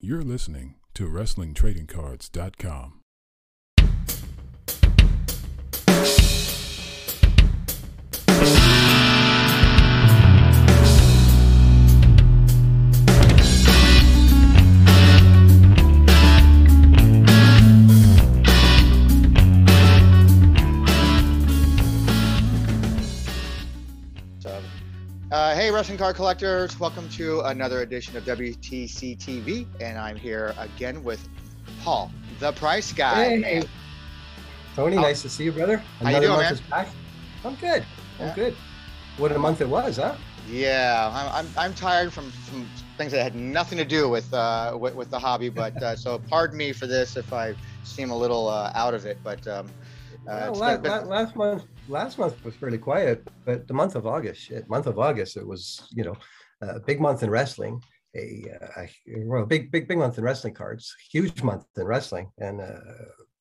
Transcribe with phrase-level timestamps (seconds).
[0.00, 3.00] You're listening to WrestlingTradingCards.com.
[25.68, 31.04] hey, wrestling card collectors, welcome to another edition of WTC TV, and I'm here again
[31.04, 31.28] with
[31.82, 33.38] Paul, the Price Guy.
[33.38, 33.62] Hey,
[34.74, 35.76] Tony, How- nice to see you, brother.
[36.02, 36.52] How you doing, month man?
[36.54, 36.88] is back.
[37.44, 37.84] I'm good.
[38.18, 38.34] I'm Yeah.
[38.34, 38.56] good.
[39.18, 40.14] What a month it was, huh?
[40.48, 44.74] Yeah, I'm, I'm, I'm tired from, from things that had nothing to do with uh,
[44.80, 47.54] with, with the hobby, but uh, so pardon me for this if I
[47.84, 49.68] seem a little uh, out of it, but um,
[50.28, 53.74] uh, Well, it's la- been- la- last month, last month was pretty quiet, but the
[53.74, 56.16] month of August, shit, month of August, it was you know
[56.60, 57.80] a big month in wrestling,
[58.16, 58.88] a, uh, a
[59.26, 62.80] well, big big big month in wrestling cards, huge month in wrestling, and uh,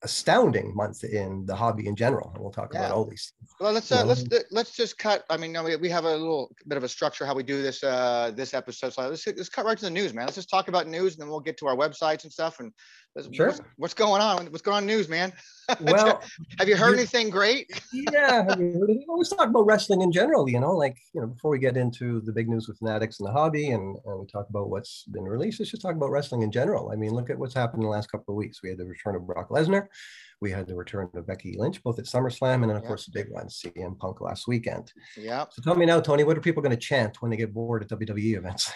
[0.04, 2.32] astounding month in the hobby in general.
[2.34, 2.80] And we'll talk Yeah.
[2.82, 3.34] about all these.
[3.60, 5.24] Well, let's uh, let's let's just cut.
[5.30, 7.62] I mean, no, we, we have a little bit of a structure how we do
[7.64, 8.94] this uh this episode.
[8.94, 10.26] So let's let's cut right to the news, man.
[10.26, 12.60] Let's just talk about news, and then we'll get to our websites and stuff.
[12.60, 12.72] And
[13.32, 13.48] Sure.
[13.48, 14.46] what's, what's going on?
[14.48, 15.34] What's going on news, man?
[15.82, 16.22] Well,
[16.60, 17.84] have you heard anything great?
[17.94, 21.28] yeah, I mean, we always talk about wrestling in general, you know, like, you know,
[21.28, 24.26] before we get into the big news with Fanatics and the hobby and, and we
[24.28, 26.90] talk about what's been released, let's just talk about wrestling in general.
[26.94, 28.64] I mean, look at what's happened in the last couple of weeks.
[28.64, 29.88] We had the return of Brock Lesnar,
[30.40, 32.88] we had the return of Becky Lynch, both at SummerSlam and then, of Yeah.
[32.88, 34.92] course, the big one, CM Punk last weekend.
[35.16, 35.46] Yeah.
[35.52, 37.82] So tell me now, Tony, what are people going to chant when they get bored
[37.84, 38.72] at WWE events?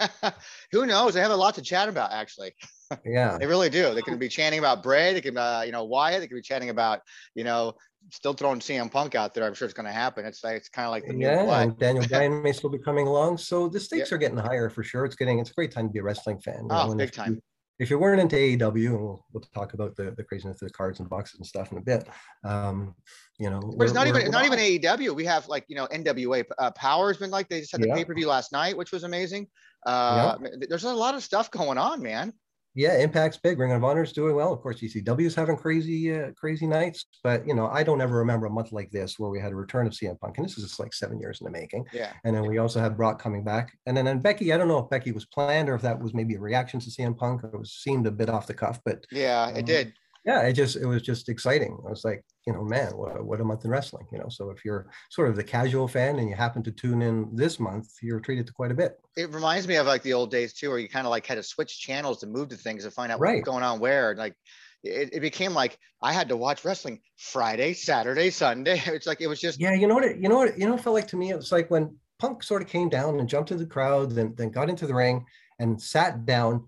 [0.72, 1.14] Who knows?
[1.14, 2.54] They have a lot to chat about, actually.
[3.04, 3.36] yeah.
[3.38, 3.94] They really do.
[3.94, 5.12] They could be chanting about Bray.
[5.12, 6.20] They could, uh, you know, Wyatt.
[6.20, 7.00] They could be chanting about,
[7.34, 7.74] you know,
[8.10, 9.44] still throwing CM Punk out there.
[9.44, 10.24] I'm sure it's going to happen.
[10.24, 13.06] It's like it's kind of like the new Yeah, Daniel Bryan may still be coming
[13.06, 13.36] along.
[13.38, 15.04] So the stakes are getting higher for sure.
[15.04, 16.66] It's getting it's a great time to be a wrestling fan.
[16.70, 17.34] Oh, know, big time.
[17.34, 17.42] you-
[17.80, 20.74] if you weren't into AEW, and we'll, we'll talk about the, the craziness of the
[20.74, 22.06] cards and boxes and stuff in a bit,
[22.44, 22.94] um,
[23.38, 25.14] you know, But it's not even not even AEW.
[25.16, 27.94] We have like you know NWA uh, Power's been like they just had the Yeah.
[27.94, 29.48] pay per view last night, which was amazing.
[29.86, 30.36] Uh,
[30.68, 32.34] There's a lot of stuff going on, man.
[32.74, 33.58] Yeah, Impact's big.
[33.58, 34.52] Ring of Honor's doing well.
[34.52, 37.06] Of course, ECW's having crazy, uh, crazy nights.
[37.24, 39.56] But you know, I don't ever remember a month like this where we had a
[39.56, 41.84] return of CM Punk, and this is just like seven years in the making.
[41.92, 42.12] Yeah.
[42.24, 44.52] And then we also had Brock coming back, and then and Becky.
[44.52, 46.90] I don't know if Becky was planned or if that was maybe a reaction to
[46.90, 47.42] CM Punk.
[47.44, 49.92] It was seemed a bit off the cuff, but Yeah, it Um, did.
[50.24, 51.78] Yeah, it just it was just exciting.
[51.86, 54.28] I was like, you know, man, what, what a month in wrestling, you know.
[54.28, 57.58] So if you're sort of the casual fan and you happen to tune in this
[57.58, 58.98] month, you're treated to quite a bit.
[59.16, 61.36] It reminds me of like the old days too, where you kind of like had
[61.36, 63.36] to switch channels to move to things to find out Right.
[63.36, 64.14] what's going on where.
[64.16, 64.34] Like
[64.82, 68.82] it, it became like I had to watch wrestling Friday, Saturday, Sunday.
[68.86, 70.04] It's like it was just Yeah, you know what?
[70.04, 70.58] It, you know what?
[70.58, 72.90] You know, it felt like to me, it was like when Punk sort of came
[72.90, 75.24] down and jumped into the crowd, then then got into the ring
[75.58, 76.66] and sat down.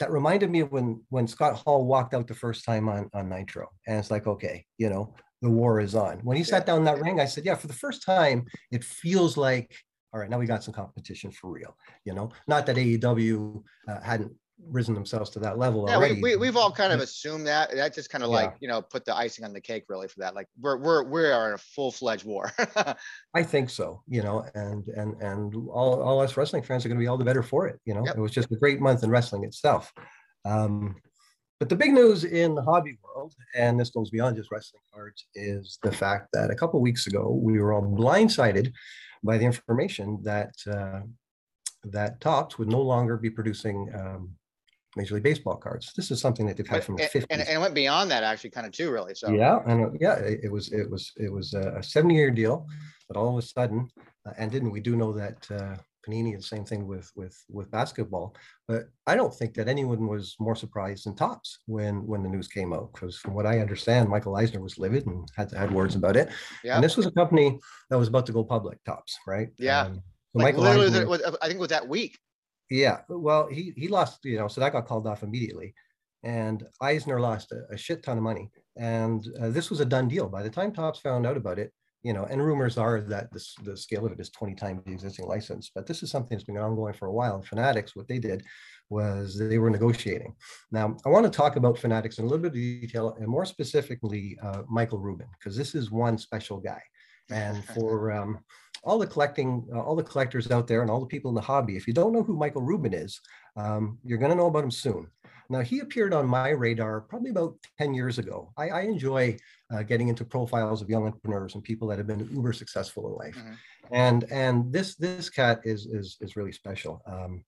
[0.00, 3.28] That reminded me of when when Scott Hall walked out the first time on on
[3.28, 6.18] Nitro, and it's like, okay, you know, the war is on.
[6.24, 8.82] When he sat down in that ring, I said, yeah, for the first time, it
[8.82, 9.74] feels like,
[10.12, 11.76] all right, now we got some competition for real.
[12.04, 14.32] You know, not that AEW uh, hadn't
[14.70, 15.96] risen themselves to that level yeah.
[15.96, 16.14] already.
[16.14, 17.74] We, we we've all kind of assumed that.
[17.74, 18.36] That just kind of Yeah.
[18.36, 20.34] like you know put the icing on the cake really for that.
[20.34, 22.52] Like we're we're we are in a full fledged war.
[23.34, 26.98] I think so, you know, and and and all, all us wrestling fans are going
[26.98, 27.80] to be all the better for it.
[27.84, 28.16] You know, Yep.
[28.16, 29.92] it was just a great month in wrestling itself.
[30.44, 30.96] Um,
[31.60, 35.26] but the big news in the hobby world, and this goes beyond just wrestling cards,
[35.34, 38.72] is the fact that a couple weeks ago we were all blindsided
[39.22, 41.00] by the information that uh,
[41.84, 44.30] that Topps would no longer be producing um,
[44.96, 45.92] Major League Baseball cards.
[45.96, 47.26] This is something that they've had But- from the and, 50s.
[47.30, 49.14] and, and it went beyond that actually kind of too really.
[49.14, 52.66] So Yeah, and uh, yeah, it, it was it was it was a seven-year deal,
[53.08, 53.88] but all of a sudden,
[54.26, 57.36] uh, and didn't we do know that uh, Panini is the same thing with with
[57.50, 58.34] with basketball?
[58.68, 62.48] But I don't think that anyone was more surprised than Topps when when the news
[62.48, 65.94] came out, because from what I understand, Michael Eisner was livid and had had words
[65.96, 66.28] about it.
[66.62, 66.74] yeah.
[66.76, 67.58] And this was a company
[67.90, 69.48] that was about to go public, Topps, right?
[69.58, 69.82] Yeah.
[69.86, 69.94] Um,
[70.36, 72.18] so like Michael literally, Eisner- I think it was that week.
[72.74, 75.74] Yeah, well, he he lost, you know, so that got called off immediately,
[76.24, 80.08] and Eisner lost a, a shit ton of money, and uh, this was a done
[80.08, 81.72] deal by the time Topps found out about it.
[82.02, 84.92] You know, and rumors are that this, the scale of it is 20 times the
[84.92, 87.36] existing license, but this is something that's been ongoing for a while.
[87.36, 88.42] And Fanatics, what they did
[88.90, 90.34] was they were negotiating.
[90.70, 93.46] Now, I want to talk about Fanatics in a little bit of detail, and more
[93.46, 96.82] specifically, uh, Michael Rubin, because this is one special guy.
[97.30, 98.40] And for um,
[98.84, 101.40] all the collecting, uh, all the collectors out there, and all the people in the
[101.40, 103.20] hobby, if you don't know who Michael Rubin is,
[103.56, 105.08] um, you're going to know about him soon.
[105.50, 108.52] Now, he appeared on my radar probably about 10 years ago.
[108.56, 109.36] I, I enjoy
[109.72, 113.14] uh, getting into profiles of young entrepreneurs and people that have been uber successful in
[113.14, 113.36] life.
[113.36, 113.56] Mhm.
[113.90, 117.02] And and this this cat is is is really special.
[117.06, 117.44] Um,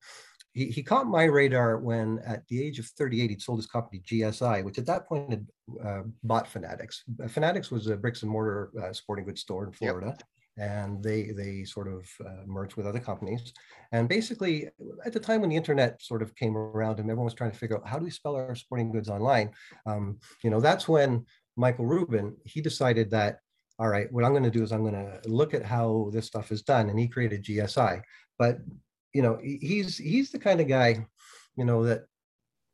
[0.53, 4.03] he, he caught my radar when at the age of 38 he'd sold his company
[4.07, 5.47] gsi which at that point had
[5.85, 10.09] uh, bought fanatics fanatics was a bricks and mortar uh, sporting goods store in florida
[10.09, 10.23] yep.
[10.59, 13.53] And they they sort of uh, merged with other companies
[13.93, 14.69] and basically
[15.05, 17.59] at the time when the internet sort of came around and everyone was trying to
[17.59, 19.51] figure out how do we spell our sporting goods online
[19.87, 21.25] um, you know that's when
[21.57, 23.41] michael rubin he decided that
[23.79, 26.27] all right, what I'm going to do is I'm going to look at how this
[26.27, 26.89] stuff is done.
[26.89, 28.01] And he created GSI.
[28.39, 28.59] But,
[29.13, 31.07] you know, he's he's the kind of guy,
[31.57, 32.05] you know, that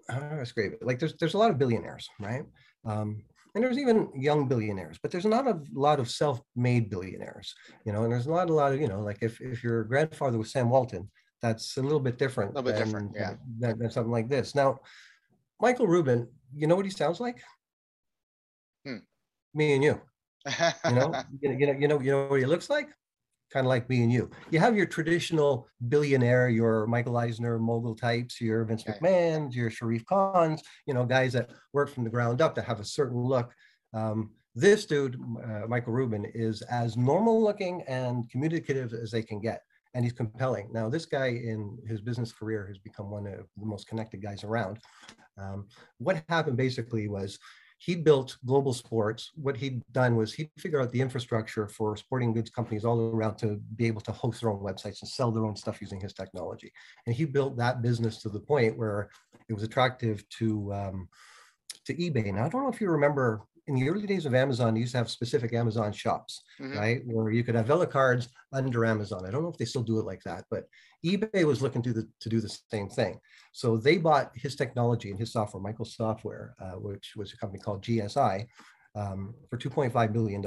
[0.08, 0.84] I don't know, great.
[0.84, 2.44] Like there's there's a lot of billionaires, right?
[2.84, 3.24] Um,
[3.54, 7.54] and there's even young billionaires, but there's not a lot of self-made billionaires,
[7.84, 10.38] you know, and there's not a lot of, you know, like if, if your grandfather
[10.38, 11.10] was Sam Walton,
[11.42, 12.52] that's a little bit different.
[12.52, 13.34] A little bit than, different, yeah.
[13.58, 14.54] Than, than, something like this.
[14.54, 14.78] Now,
[15.60, 17.42] Michael Rubin, you know what he sounds like?
[18.86, 18.98] Hmm.
[19.52, 20.00] Me and you.
[20.46, 22.88] You know, you know, you know, you know what he looks like?
[23.52, 24.30] Kind of like me and you.
[24.50, 28.98] You have your traditional billionaire, your Michael Eisner mogul types, your Vince okay.
[28.98, 32.80] McMahon's, your Shahid Khans, you know, guys that work from the ground up that have
[32.80, 33.52] a certain look.
[33.92, 39.40] Um, this dude, uh, Michael Rubin, is as normal looking and communicative as they can
[39.40, 39.62] get.
[39.94, 40.70] And he's compelling.
[40.72, 44.44] Now, this guy in his business career has become one of the most connected guys
[44.44, 44.78] around.
[45.36, 45.66] Um,
[45.98, 47.38] what happened basically was
[47.84, 49.32] he built global sports.
[49.34, 53.38] What he'd done was he'd figure out the infrastructure for sporting goods companies all around
[53.38, 56.12] to be able to host their own websites and sell their own stuff using his
[56.12, 56.72] technology.
[57.06, 59.10] And he built that business to the point where
[59.48, 61.08] it was attractive to um,
[61.86, 62.32] to eBay.
[62.32, 64.92] Now I don't know if you remember in the early days of Amazon, they used
[64.92, 66.76] to have specific Amazon shops, mm-hmm.
[66.76, 67.02] right?
[67.06, 69.24] Where you could have Vela cards under Amazon.
[69.24, 70.64] I don't know if they still do it like that, but
[71.06, 73.18] eBay was looking to, the, to do the same thing.
[73.52, 77.62] So they bought his technology and his software, Michael's Software, uh, which was a company
[77.62, 78.46] called GSI,
[78.94, 80.44] um, for $2.5 billion.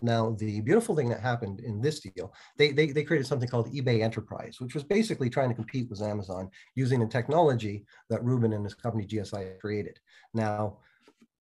[0.00, 3.72] Now, the beautiful thing that happened in this deal, they, they, they created something called
[3.72, 8.54] eBay Enterprise, which was basically trying to compete with Amazon using the technology that Rubin
[8.54, 9.98] and his company GSI created.
[10.32, 10.78] Now,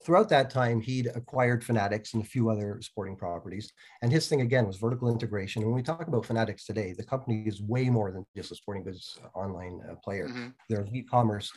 [0.04, 3.72] throughout that time, he'd acquired Fanatics and a few other sporting properties.
[4.02, 5.62] And his thing again was vertical integration.
[5.62, 8.56] And when we talk about Fanatics today, the company is way more than just a
[8.56, 10.28] sporting goods online uh, player.
[10.28, 10.48] Mm-hmm.
[10.70, 11.52] They're an e-commerce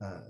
[0.00, 0.20] uh,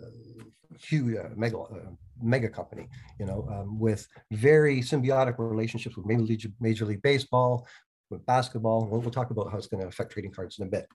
[0.81, 1.91] huge uh, mega uh,
[2.23, 2.89] mega company,
[3.21, 7.67] you know, um, with very symbiotic relationships with Major League, Major League Baseball,
[8.11, 8.87] with basketball.
[8.87, 10.87] We'll, we'll talk about how it's going to affect trading cards in a bit.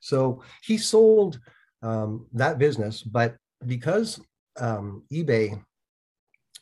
[0.00, 1.38] So he sold
[1.82, 3.36] um, that business, but
[3.66, 4.20] because
[4.58, 5.62] um, eBay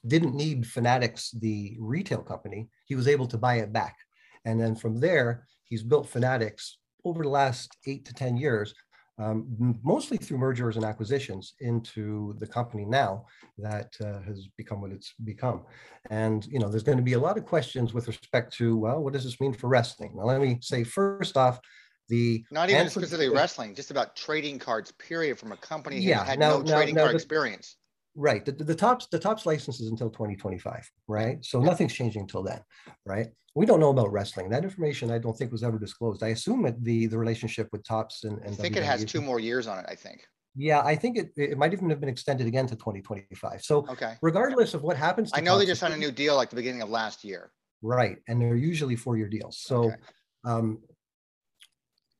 [0.06, 2.68] didn't need Fanatics, the retail company.
[2.86, 3.96] He was able to buy it back.
[4.44, 8.74] And then from there, he's built Fanatics over the last eight to 10 years,
[9.18, 13.24] um, mostly through mergers and acquisitions into the company now
[13.58, 15.62] that uh, has become what it's become.
[16.10, 19.02] And, you know, there's going to be a lot of questions with respect to, well,
[19.02, 20.12] what does this mean for wrestling?
[20.14, 21.60] Now, let me say first off,
[22.08, 26.30] the not even specifically wrestling, just about trading cards, period, from a company yeah, who
[26.30, 27.76] had now, no now, trading now card the, experience.
[28.16, 28.44] Right.
[28.44, 31.44] The, the Topps the Topps license is until 2025, right?
[31.44, 32.61] So nothing's changing until then,
[33.05, 33.28] right?
[33.56, 34.49] We don't know about wrestling.
[34.50, 36.22] That information I don't think was ever disclosed.
[36.22, 39.05] I assume that the the relationship with Topps and, and I think WWE it has
[39.05, 39.87] two more years on it.
[39.88, 40.26] I think.
[40.56, 43.62] Yeah, I think it, it might even have been extended again to 2025.
[43.62, 44.14] So okay.
[44.22, 46.82] regardless of what happens, I know they just signed a new deal like the beginning
[46.82, 47.50] of last year.
[47.82, 49.58] Right, and they're usually four year deals.
[49.58, 49.84] So.
[49.84, 49.96] Okay.
[50.44, 50.78] Um,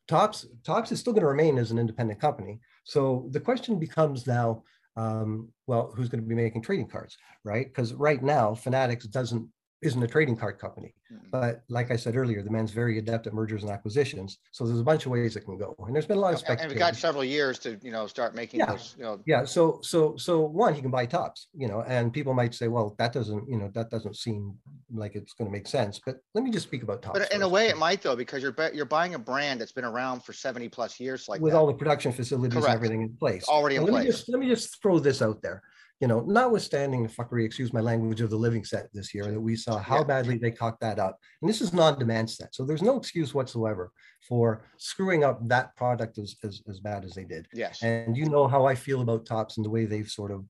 [0.07, 2.61] Topps Topps is still going to remain as an independent company.
[2.85, 4.63] So the question becomes now,
[4.97, 7.67] um, well, who's going to be making trading cards, right?
[7.67, 9.49] Because right now, Fanatics doesn't
[9.85, 10.95] isn't a trading card company.
[11.13, 11.27] Mm-hmm.
[11.31, 14.39] But like I said earlier, the man's very adept at mergers and acquisitions.
[14.51, 15.77] So there's a bunch of ways it can go.
[15.87, 16.65] And there's been a lot of speculation.
[16.65, 18.67] And we've got several years to, you know, start making yeah.
[18.67, 19.21] those, you know.
[19.27, 19.45] Yeah.
[19.45, 22.95] So so so one, he can buy Topps, you know, and people might say, well,
[22.99, 24.55] that doesn't, you know, that doesn't seem
[24.93, 26.01] like it's going to make sense.
[26.05, 27.19] But let me just speak about Topps.
[27.19, 27.43] But in first.
[27.43, 30.33] a way it might though, because you're you're buying a brand that's been around for
[30.33, 31.59] 70 plus years like with that.
[31.59, 32.67] all the production facilities Correct.
[32.67, 33.45] and everything in place.
[33.49, 34.05] Already in let place.
[34.05, 35.63] Me just, let me just throw this out there
[36.01, 39.41] you know, notwithstanding the fuckery, excuse my language, of the living set this year, that
[39.41, 40.05] we saw how yeah.
[40.05, 41.19] badly they cocked that up.
[41.41, 42.55] And this is non-demand set.
[42.55, 43.93] So there's no excuse whatsoever
[44.29, 47.47] for screwing up that product as, as, as bad as they did.
[47.53, 47.83] Yes.
[47.83, 50.45] And you know how I feel about Topps and the way they've sort of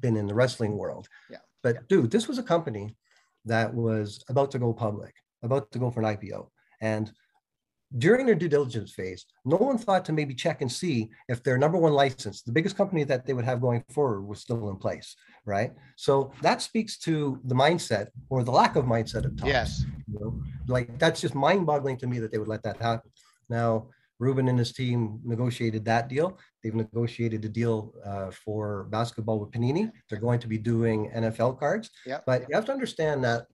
[0.00, 1.08] been in the wrestling world.
[1.30, 1.38] Yeah.
[1.62, 2.94] But dude, this was a company
[3.46, 6.48] that was about to go public, about to go for an IPO.
[6.82, 7.10] And
[7.98, 11.58] during their due diligence phase, no one thought to maybe check and see if their
[11.58, 14.76] number one license, the biggest company that they would have going forward, was still in
[14.76, 15.72] place, right?
[15.96, 19.48] So that speaks to the mindset or the lack of mindset of Topps.
[19.48, 19.84] Yes.
[20.06, 20.42] You know?
[20.68, 23.10] Like that's just mind-boggling to me that they would let that happen.
[23.48, 23.88] Now,
[24.20, 26.38] Rubin and his team negotiated that deal.
[26.62, 29.90] They've negotiated a deal uh, for basketball with Panini.
[30.08, 31.90] They're going to be doing NFL cards.
[32.04, 32.20] Yeah.
[32.26, 33.46] But you have to understand that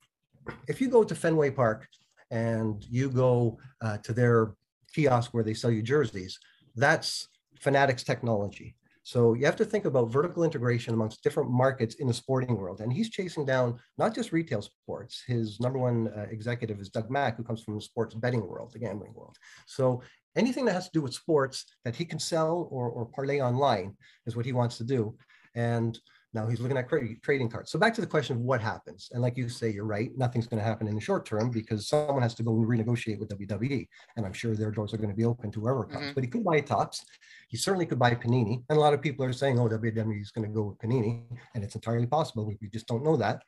[0.67, 1.87] if you go to Fenway Park
[2.31, 4.55] and you go uh, to their
[4.95, 6.39] kiosk where they sell you jerseys,
[6.75, 7.29] that's
[7.61, 8.77] Fanatics technology.
[9.03, 12.81] So you have to think about vertical integration amongst different markets in the sporting world.
[12.81, 15.23] And he's chasing down not just retail sports.
[15.25, 18.73] His number one uh, executive is Doug Mack, who comes from the sports betting world,
[18.73, 19.37] the gambling world.
[19.67, 20.03] So
[20.35, 23.97] anything that has to do with sports that he can sell or, or parlay online
[24.27, 25.17] is what he wants to do.
[25.55, 25.97] And
[26.37, 26.89] now he's looking at
[27.23, 27.73] trading cards.
[27.73, 29.09] So back to the question of what happens.
[29.13, 30.11] And like you say, you're right.
[30.17, 33.19] Nothing's going to happen in the short term because someone has to go and renegotiate
[33.19, 33.89] with WWE.
[34.17, 36.05] And I'm sure their doors are going to be open to whoever comes.
[36.05, 36.15] Mm-hmm.
[36.15, 37.05] But he could buy Topps.
[37.49, 38.63] He certainly could buy Panini.
[38.69, 41.23] And a lot of people are saying, oh, WWE is going to go with Panini.
[41.55, 42.45] And it's entirely possible.
[42.45, 43.43] We just don't know that.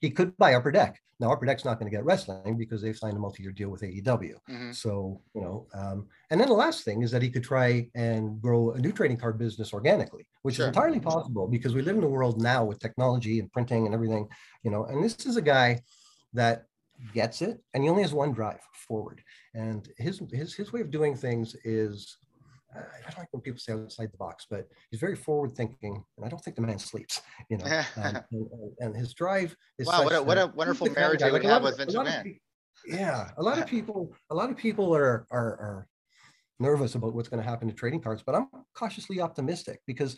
[0.00, 1.00] He could buy Upper Deck.
[1.20, 3.82] Now, Upper Deck's not going to get wrestling because they've signed a multi-year deal with
[3.82, 4.04] AEW.
[4.50, 4.72] Mm-hmm.
[4.72, 8.42] So, you know, um, and then the last thing is that he could try and
[8.42, 10.64] grow a new trading card business organically, which sure.
[10.64, 13.94] is entirely possible because we live in a world now with technology and printing and
[13.94, 14.28] everything,
[14.64, 15.80] you know, and this is a guy
[16.32, 16.66] that
[17.14, 19.22] gets it and he only has one drive forward.
[19.54, 22.18] And his his his way of doing things is
[22.74, 26.26] I don't like when people say outside the box, but he's very forward thinking, and
[26.26, 27.20] I don't think the man sleeps.
[27.50, 27.64] You know,
[28.02, 28.48] um, and,
[28.78, 30.04] and, his drive is wow.
[30.04, 32.38] What a, what a wonderful marriage you would like have with Vince McMahon.
[32.86, 35.88] Yeah, a lot of people, a lot of people are are, are
[36.58, 40.16] nervous about what's going to happen to trading cards, but I'm cautiously optimistic because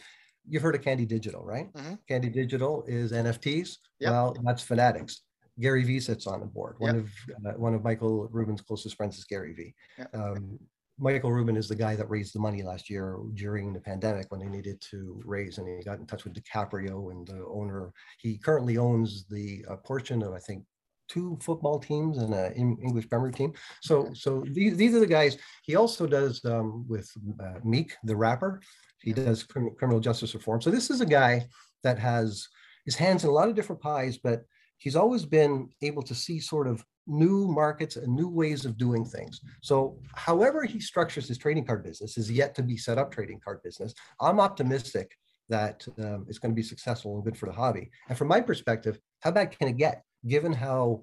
[0.49, 1.73] you've heard of Candy Digital, right?
[1.73, 1.95] Mm-hmm.
[2.09, 3.79] Candy Digital is NFTs.
[4.01, 4.11] Yep.
[4.11, 5.23] Well, that's Fanatics.
[5.61, 6.77] Gary Vee sits on the board.
[6.79, 7.05] One yep.
[7.05, 7.11] of
[7.47, 9.75] uh, one of Michael Rubin's closest friends is Gary Vee.
[9.99, 10.15] Yep.
[10.15, 10.59] Um,
[10.99, 14.41] Michael Rubin is the guy that raised the money last year during the pandemic when
[14.41, 17.93] they needed to raise, and he got in touch with DiCaprio and the owner.
[18.19, 20.65] He currently owns the uh, portion of I think
[21.09, 23.53] two football teams and an English Premier team.
[23.83, 25.37] So, so these, these are the guys.
[25.63, 27.11] He also does um, with
[27.41, 28.63] uh, Meek, the rapper.
[29.03, 30.63] He does crim- criminal justice reform.
[30.63, 31.47] So this is a guy
[31.83, 32.49] that has
[32.87, 34.45] his hands in a lot of different pies, but
[34.79, 39.05] he's always been able to see sort of new markets and new ways of doing
[39.05, 39.41] things.
[39.63, 43.41] So however he structures his trading card business is yet to be set up trading
[43.45, 43.95] card business.
[44.21, 45.17] I'm optimistic
[45.49, 47.91] that um, it's going to be successful and good for the hobby.
[48.09, 51.03] And from my perspective, how bad can it get given how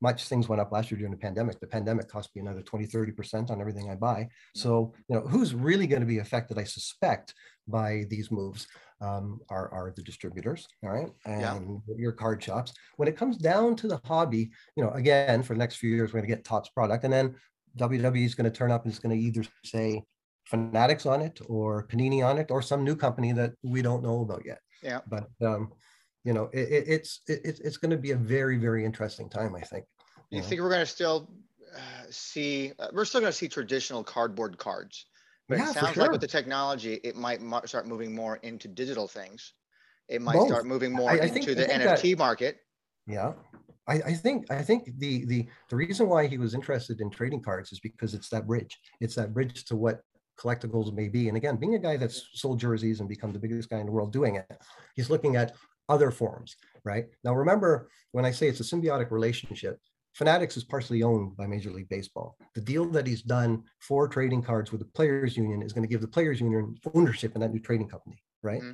[0.00, 1.60] much things went up last year during the pandemic.
[1.60, 4.28] The pandemic cost me another 20, 30% on everything I buy.
[4.54, 7.34] So, you know, who's really going to be affected, I suspect,
[7.70, 8.66] by these moves
[9.00, 11.94] um, are, are the distributors, all right, and yeah.
[11.96, 12.72] your card shops.
[12.96, 16.12] When it comes down to the hobby, you know, again, for the next few years,
[16.12, 17.34] we're going to get Topps product, and then
[17.78, 20.02] WWE is going to turn up and it's going to either say
[20.46, 24.22] Fanatics on it or Panini on it or some new company that we don't know
[24.22, 24.58] about yet.
[24.82, 25.00] Yeah.
[25.06, 25.72] But um,
[26.24, 29.54] you know, it, it, it's it, it's going to be a very very interesting time.
[29.54, 29.84] I think.
[30.30, 31.30] You, you think we're going to still
[31.74, 32.72] uh, see?
[32.78, 35.06] Uh, we're still going to see traditional cardboard cards,
[35.50, 36.04] but yeah, it sounds sure.
[36.04, 39.52] like with the technology, it might mo- start moving more into digital things.
[40.08, 40.48] It might Both.
[40.48, 42.58] start moving more I, I into think, the NFT that, market.
[43.08, 43.32] Yeah.
[43.88, 47.42] I, I, think I think the the the reason why he was interested in trading
[47.42, 48.78] cards is because it's that bridge.
[49.00, 50.02] It's that bridge to what
[50.38, 51.26] collectibles may be.
[51.26, 53.92] And again, being a guy that's sold jerseys and become the biggest guy in the
[53.92, 54.46] world doing it,
[54.94, 55.56] he's looking at
[55.88, 56.54] other forms,
[56.84, 57.06] right?
[57.24, 59.80] Now, remember, when I say it's a symbiotic relationship,
[60.14, 62.36] Fanatics is partially owned by Major League Baseball.
[62.54, 65.88] The deal that he's done for trading cards with the Players Union is going to
[65.88, 68.60] give the Players Union ownership in that new trading company, right?
[68.60, 68.72] Mm-hmm.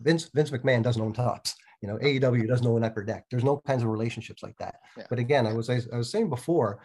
[0.00, 1.54] Vince Vince McMahon doesn't own Topps.
[1.82, 3.24] You know, AEW doesn't own Upper Deck.
[3.30, 4.76] There's no kinds of relationships like that.
[4.96, 5.06] Yeah.
[5.08, 6.80] But again, I was I, I was saying before,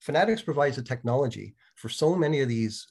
[0.00, 2.86] Fanatics provides the technology for so many of these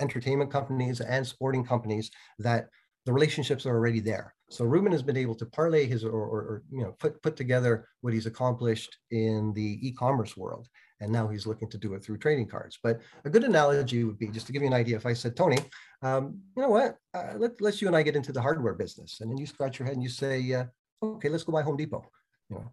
[0.00, 2.68] entertainment companies and sporting companies that
[3.06, 4.34] the relationships are already there.
[4.50, 7.36] So Rubin has been able to parlay his or, or, or, you know put put
[7.36, 10.68] together what he's accomplished in the e-commerce world,
[11.00, 12.78] and now he's looking to do it through trading cards.
[12.82, 14.96] But a good analogy would be just to give you an idea.
[14.96, 15.58] If I said, Tony,
[16.02, 16.96] um, you know what?
[17.14, 19.78] Uh, let let's you and I get into the hardware business, and then you scratch
[19.78, 20.64] your head and you say, uh,
[21.02, 22.04] okay, let's go buy Home Depot.
[22.50, 22.72] You know,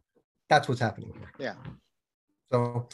[0.49, 1.31] that's what's happening here.
[1.37, 1.55] Yeah.
[2.51, 2.89] So,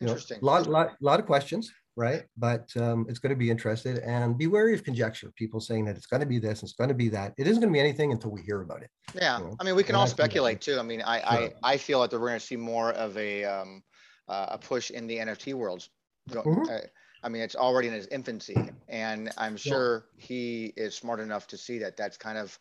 [0.00, 2.24] you know, a lot, lot, lot of questions right?
[2.36, 5.32] But um, it's going to be interested and be wary of conjecture.
[5.36, 7.34] People saying that it's going to be this, it's going to be that.
[7.38, 8.90] It isn't going to be anything until we hear about it.
[9.14, 9.56] Yeah, you know?
[9.60, 10.78] I mean, we can and all speculate too.
[10.78, 11.50] I mean, I sure.
[11.62, 13.82] I, I feel that we're going to see more of a um,
[14.28, 15.88] uh, a push in the NFT world.
[16.30, 16.70] Mm-hmm.
[16.70, 16.80] I,
[17.22, 18.56] I, mean, it's already in its infancy,
[18.88, 20.26] and I'm sure yeah.
[20.26, 22.58] he is smart enough to see that that's kind of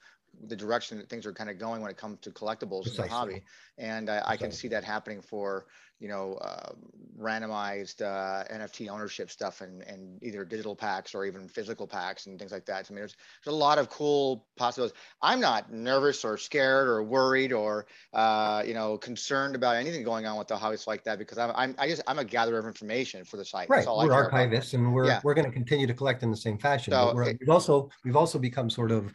[0.47, 3.07] the direction that things are kind of going when it comes to collectibles in the
[3.07, 3.43] hobby.
[3.77, 5.65] And I, I, can see that happening for,
[5.99, 6.73] you know, uh,
[7.19, 12.37] randomized uh, NFT ownership stuff and, and either digital packs or even physical packs and
[12.37, 12.87] things like that.
[12.89, 14.95] I mean, there's, there's a lot of cool possibilities.
[15.21, 20.25] I'm not nervous or scared or worried or, uh, you know, concerned about anything going
[20.25, 22.65] on with the hobbies like that because I'm, I'm, I just, I'm a gatherer of
[22.65, 23.69] information for the site.
[23.69, 23.85] Right.
[23.87, 24.73] we're archivists about.
[24.73, 25.21] and we're, yeah.
[25.23, 26.91] we're going to continue to collect in the same fashion.
[26.91, 29.13] So, but it, we've also, we've also become sort of,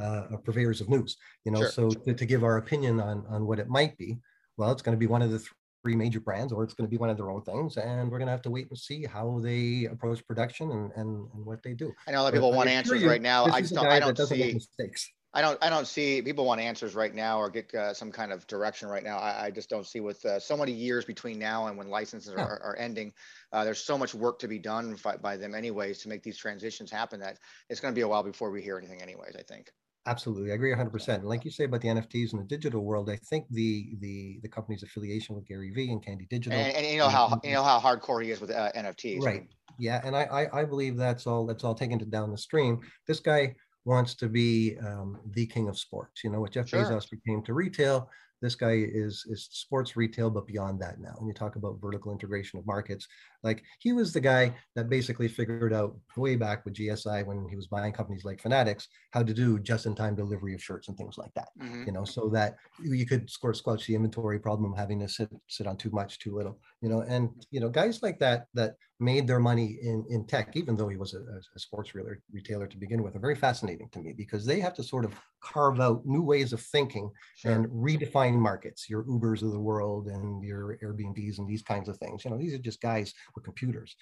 [0.00, 1.70] uh, purveyors of news, you know, sure.
[1.70, 4.18] so to, to, give our opinion on, on what it might be,
[4.56, 5.42] well, it's going to be one of the
[5.82, 7.76] three major brands, or it's going to be one of their own things.
[7.76, 11.28] And we're going to have to wait and see how they approach production and, and,
[11.34, 11.92] and what they do.
[12.06, 13.46] I know a lot of people want answers you, right now.
[13.46, 14.54] I just don't, I don't see.
[14.54, 15.10] Mistakes.
[15.34, 18.32] I don't, I don't see people want answers right now or get uh, some kind
[18.32, 19.16] of direction right now.
[19.16, 22.34] I, I just don't see with uh, so many years between now and when licenses
[22.36, 22.44] yeah.
[22.44, 23.14] are, are, ending.
[23.50, 26.36] Uh, there's so much work to be done by, by them anyways to make these
[26.36, 27.38] transitions happen that
[27.70, 29.70] it's going to be a while before we hear anything anyways, I think.
[30.06, 31.08] Absolutely, I agree 100%.
[31.14, 34.40] And like you say about the NFTs in the digital world, I think the the
[34.42, 37.52] the company's affiliation with Gary Vee and Candy Digital, and, and you know how you
[37.52, 39.48] know how hardcore he is with uh, NFTs, right?
[39.78, 42.80] Yeah, and I, I I believe that's all that's all taken to down the stream.
[43.06, 43.54] This guy
[43.84, 46.24] wants to be um, the king of sports.
[46.24, 46.84] You know, what Jeff sure.
[46.84, 48.10] Bezos became to retail,
[48.42, 51.14] this guy is is sports retail, but beyond that now.
[51.16, 53.06] When you talk about vertical integration of markets,
[53.42, 57.56] like he was the guy that basically figured out way back with GSI when he
[57.56, 61.32] was buying companies like Fanatics how to do just-in-time delivery of shirts and things like
[61.34, 61.48] that.
[61.60, 61.84] Mm-hmm.
[61.86, 65.30] You know, so that you could score squelch the inventory problem of having to sit
[65.48, 66.58] sit on too much, too little.
[66.80, 70.56] You know, and you know guys like that that made their money in in tech,
[70.56, 73.88] even though he was a, a sports retailer, retailer to begin with, are very fascinating
[73.90, 77.52] to me because they have to sort of carve out new ways of thinking sure.
[77.52, 81.98] and redefine markets, your Ubers of the world and your Airbnbs and these kinds of
[81.98, 82.24] things.
[82.24, 83.96] You know, these are just guys with computers.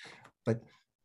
[0.45, 0.61] But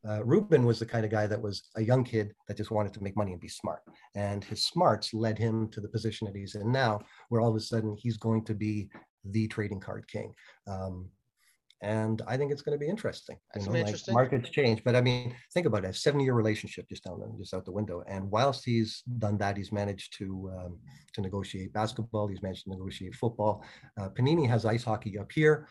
[0.07, 2.93] uh, Rubin was the kind of guy that was a young kid that just wanted
[2.93, 3.81] to make money and be smart.
[4.15, 7.55] And his smarts led him to the position that he's in now, where all of
[7.55, 8.89] a sudden he's going to be
[9.23, 10.33] the trading card king.
[10.67, 11.09] Um,
[11.81, 13.37] and I think it's going to be interesting.
[13.55, 14.13] You know, like interesting.
[14.13, 17.65] markets change, but I mean, think about it: a seven-year relationship just down just out
[17.65, 18.01] the window.
[18.07, 20.79] And whilst he's done that, he's managed to um,
[21.13, 22.27] to negotiate basketball.
[22.27, 23.63] He's managed to negotiate football.
[23.99, 25.67] Uh, Panini has ice hockey up here.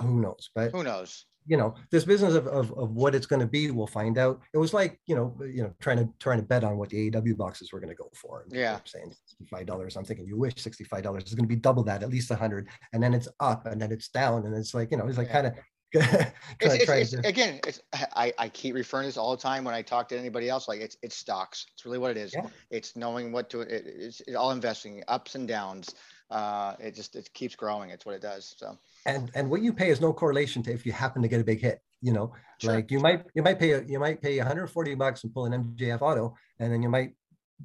[0.00, 0.50] Who knows?
[0.54, 1.26] But who knows?
[1.50, 4.40] You know this business of, of, of what it's going to be we'll find out.
[4.54, 7.10] It was like you know you know trying to trying to bet on what the
[7.10, 8.46] AEW boxes were going to go for.
[8.50, 8.76] Yeah.
[8.76, 9.14] I'm saying
[9.52, 12.68] $65 i'm thinking you wish $65 is going to be double that at least 100
[12.92, 15.28] and then it's up and then it's down and it's like you know it's like
[15.28, 15.32] yeah.
[15.32, 15.52] kind of
[15.92, 19.74] it's, it's, it's, again it's I, I keep referring to this all the time when
[19.74, 21.66] i talk to anybody else like it's it's stocks.
[21.74, 22.32] It's really what it is.
[22.32, 22.46] Yeah.
[22.70, 25.92] it's knowing what to it, it's, it's all investing ups and downs
[26.30, 27.90] uh, it just it keeps growing.
[27.90, 28.54] It's what it does.
[28.56, 31.40] So and and what you pay is no correlation to if you happen to get
[31.40, 31.80] a big hit.
[32.02, 32.74] You know, sure.
[32.74, 36.00] like you might you might pay you might pay 140 bucks and pull an MJF
[36.00, 37.14] auto, and then you might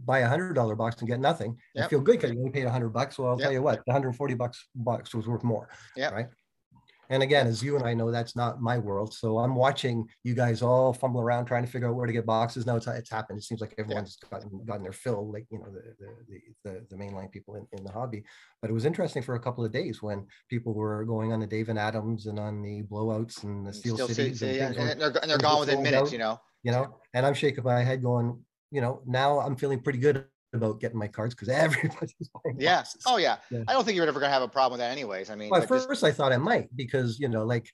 [0.03, 1.83] buy a hundred dollar box and get nothing yep.
[1.83, 3.17] and feel good because you only paid a hundred bucks.
[3.17, 3.45] Well, I'll yep.
[3.45, 5.69] tell you what, the 140 bucks box was worth more.
[5.95, 6.09] Yeah.
[6.09, 6.27] Right.
[7.09, 9.13] And again, as you and I know, that's not my world.
[9.13, 12.25] So I'm watching you guys all fumble around trying to figure out where to get
[12.25, 12.65] boxes.
[12.65, 13.39] Now it's, it's happened.
[13.39, 14.29] It seems like everyone's yeah.
[14.29, 17.83] gotten, gotten their fill, like, you know, the, the, the, the mainline people in, in
[17.83, 18.23] the hobby.
[18.61, 21.47] But it was interesting for a couple of days when people were going on the
[21.47, 24.39] Dave and Adams and on the blowouts and the Steel, Cities.
[24.39, 26.39] City, and, and, they're, and they're gone within minutes, out, you know?
[26.63, 28.39] You know, and I'm shaking my head going,
[28.71, 32.77] you know, now I'm feeling pretty good about getting my cards because everybody's buying yeah.
[32.77, 33.03] Boxes.
[33.05, 33.37] Oh yeah.
[33.49, 33.63] yeah.
[33.67, 35.29] I don't think you're ever gonna have a problem with that anyways.
[35.29, 36.03] I mean, well, at first just...
[36.03, 37.69] I thought I might because you know, like,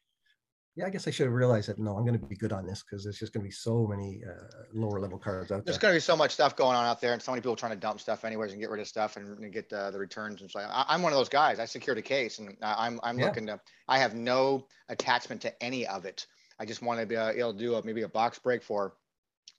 [0.75, 2.83] yeah, I guess I should have realized that no, I'm gonna be good on this
[2.83, 5.63] because there's just gonna be so many uh, lower level cards out there.
[5.65, 7.73] There's gonna be so much stuff going on out there, and so many people trying
[7.73, 10.41] to dump stuff anyways and get rid of stuff and, and get uh, the returns
[10.41, 10.59] and so.
[10.59, 11.59] I, am one of those guys.
[11.59, 13.25] I secured a case, and I'm I'm yeah.
[13.25, 13.59] looking to.
[13.87, 16.25] I have no attachment to any of it.
[16.59, 18.93] I just want to be uh, able to do a, maybe a box break for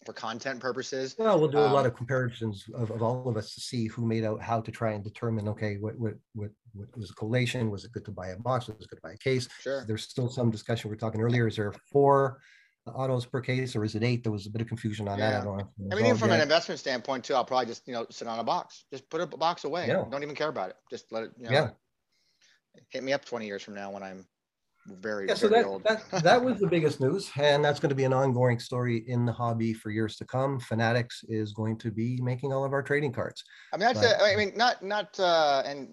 [0.05, 1.15] for content purposes.
[1.19, 3.87] Well, we'll do a um, lot of comparisons of, of all of us to see
[3.87, 7.15] who made out how to try and determine, okay, what, what, what, what was a
[7.15, 7.71] collation?
[7.71, 8.69] Was it good to buy a box?
[8.69, 9.49] Was it good to buy a case?
[9.61, 9.85] Sure.
[9.87, 10.91] There's still some discussion.
[10.91, 11.47] We are talking earlier.
[11.47, 12.41] Is there four
[12.87, 14.23] autos per case or is it eight?
[14.23, 15.31] There was a bit of confusion on yeah.
[15.31, 15.43] that.
[15.43, 15.69] I don't know.
[15.91, 16.37] I mean, even from yet.
[16.37, 19.21] an investment standpoint too, I'll probably just, you know, sit on a box, just put
[19.21, 19.87] a box away.
[19.89, 20.05] Yeah.
[20.11, 20.77] Don't even care about it.
[20.91, 21.71] Just let it, you know, yeah.
[22.91, 24.27] hit me up 20 years from now when I'm
[24.87, 25.85] very, yeah, so very that, old.
[25.85, 29.25] that, that was the biggest news, and that's going to be an ongoing story in
[29.25, 30.59] the hobby for years to come.
[30.59, 33.45] Fanatics is going to be making all of our trading cards.
[33.73, 35.89] I mean, that's but, a, I mean, not not uh, and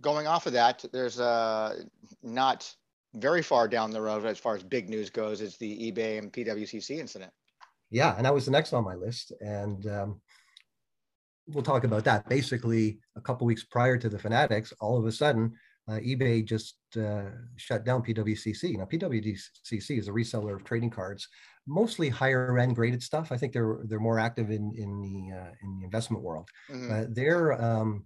[0.00, 1.82] going off of that, there's uh,
[2.22, 2.72] not
[3.14, 5.40] very far down the road as far as big news goes.
[5.40, 7.32] Is the eBay and PWCC incident?
[7.90, 10.20] Yeah, and that was the next on my list, and um,
[11.46, 12.28] we'll talk about that.
[12.28, 15.52] Basically, a couple weeks prior to the Fanatics, all of a sudden
[15.88, 18.76] uh, eBay just uh, shut down PWCC.
[18.76, 21.28] Now, PWCC is a reseller of trading cards,
[21.66, 23.32] mostly higher end graded stuff.
[23.32, 26.48] I think they're they're more active in in the uh, in the investment world.
[26.70, 27.12] Mm-hmm.
[27.12, 28.04] they're um,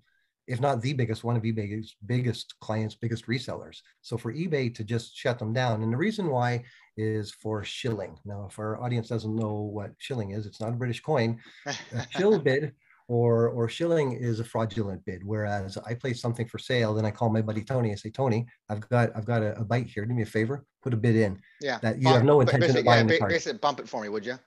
[0.48, 3.80] if not the biggest, one of eBay's biggest clients, biggest resellers.
[4.00, 6.64] So for eBay to just shut them down, and the reason why
[6.96, 8.18] is for shilling.
[8.24, 11.38] Now, if our audience doesn't know what shilling is, it's not a British coin.
[11.66, 12.72] A shill bid
[13.08, 15.24] or or shilling is a fraudulent bid.
[15.24, 17.90] Whereas I place something for sale, then I call my buddy Tony.
[17.90, 20.04] I say, Tony, I've got I've got a, a bite here.
[20.04, 21.40] Do me a favor, put a bid in.
[21.60, 21.78] Yeah.
[21.82, 23.32] That you bump, have no intention of buying yeah, the card.
[23.32, 24.38] Basically, bump it for me, would you?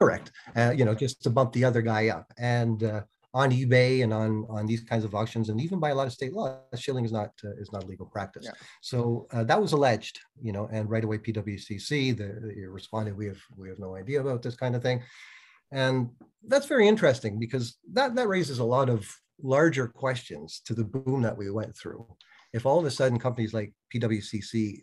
[0.00, 0.30] Correct.
[0.56, 2.32] Uh, you know, just to bump the other guy up.
[2.38, 3.02] And uh,
[3.34, 6.12] on eBay and on on these kinds of auctions, and even by a lot of
[6.12, 8.44] state law, shilling is not uh, is not legal practice.
[8.44, 8.52] Yeah.
[8.80, 13.26] So uh, that was alleged, you know, and right away PWCC the, the responded, we
[13.26, 15.02] have we have no idea about this kind of thing,
[15.72, 16.10] and
[16.46, 19.08] that's very interesting because that that raises a lot of
[19.42, 22.06] larger questions to the boom that we went through.
[22.52, 24.80] If all of a sudden companies like PWCC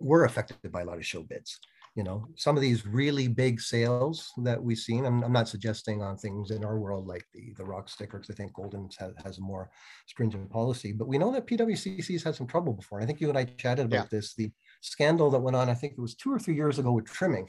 [0.00, 1.58] were affected by a lot of show bids,
[1.98, 6.00] you know some of these really big sales that we've seen i'm, I'm not suggesting
[6.00, 9.12] on things in our world like the the rock sticker because i think Goldin has,
[9.24, 9.68] has, a more
[10.06, 13.36] stringent policy but we know that pwcc's had some trouble before i think you and
[13.36, 14.18] i chatted about yeah.
[14.18, 14.48] this the
[14.80, 17.48] scandal that went on i think it was two or three years ago with trimming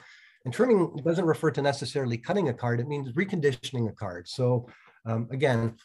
[0.50, 4.68] and trimming doesn't refer to necessarily cutting a card it means reconditioning a card so
[5.06, 5.76] um, again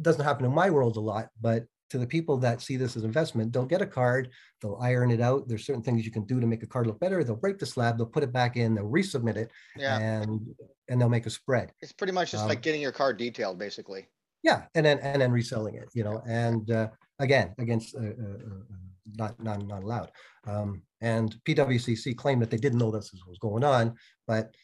[0.00, 3.04] doesn't happen in my world a lot but to the people that see this as
[3.04, 4.30] investment, they'll get a card,
[4.62, 5.46] they'll iron it out.
[5.46, 7.22] There's certain things you can do to make a card look better.
[7.22, 9.98] They'll break the slab, they'll put it back in, they'll resubmit it, yeah.
[9.98, 10.40] and
[10.88, 11.70] and they'll make a spread.
[11.82, 14.08] It's pretty much just um, like getting your card detailed, basically.
[14.42, 16.88] Yeah, and then and then reselling it, you know, and uh,
[17.18, 18.78] again against uh, uh, uh,
[19.16, 20.10] not not not allowed.
[20.46, 23.94] Um, and PWCC claimed that they didn't know this was going on,
[24.26, 24.54] but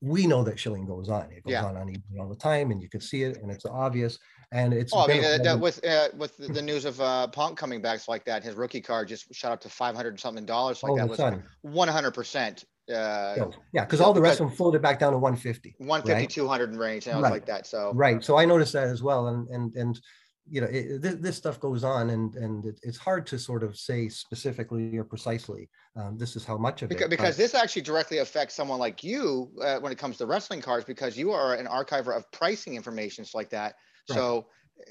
[0.00, 1.30] we know that shilling goes on.
[1.32, 1.64] It goes yeah.
[1.64, 4.18] on on eBay all the time, and you can see it, and it's obvious.
[4.52, 4.92] And it's.
[4.94, 8.24] Oh, I mean, uh, with uh, with the news of uh, Punk coming back like
[8.24, 11.42] that, his rookie card just shot up to five hundred something dollars like that was
[11.62, 12.64] one hundred percent.
[12.88, 15.74] Uh, yeah, because all the rest of them floated back down to 150.
[15.76, 16.30] 150, right?
[16.30, 17.30] 200 range, and right.
[17.30, 17.66] like that.
[17.66, 18.24] So right.
[18.24, 20.00] So I noticed that as well, and and and
[20.50, 23.62] you know it, this, this, stuff goes on and and it, it's hard to sort
[23.62, 27.54] of say specifically or precisely um, this is how much of because, it because this
[27.54, 31.32] actually directly affects someone like you uh, when it comes to wrestling cards because you
[31.32, 33.74] are an archiver of pricing information like that.
[34.08, 34.16] Right.
[34.16, 34.46] so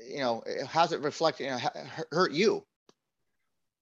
[0.07, 1.59] you know how's it reflect you know
[2.11, 2.63] hurt you?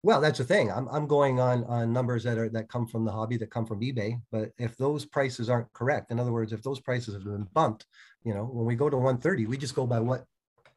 [0.03, 0.71] Well that's the thing.
[0.71, 3.65] I'm, I'm going on on numbers that are that come from the hobby that come
[3.65, 7.23] from ebay but if those prices aren't correct in other words if those prices have
[7.23, 7.85] been bumped
[8.23, 10.25] you know when we go to 130 we just go by what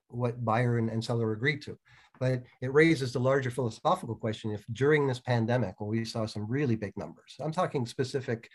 [0.08, 1.78] what buyer and, and seller agreed to.
[2.20, 6.46] But it raises the larger philosophical question: if during this pandemic, when we saw some
[6.48, 8.48] really big numbers, I'm talking specific,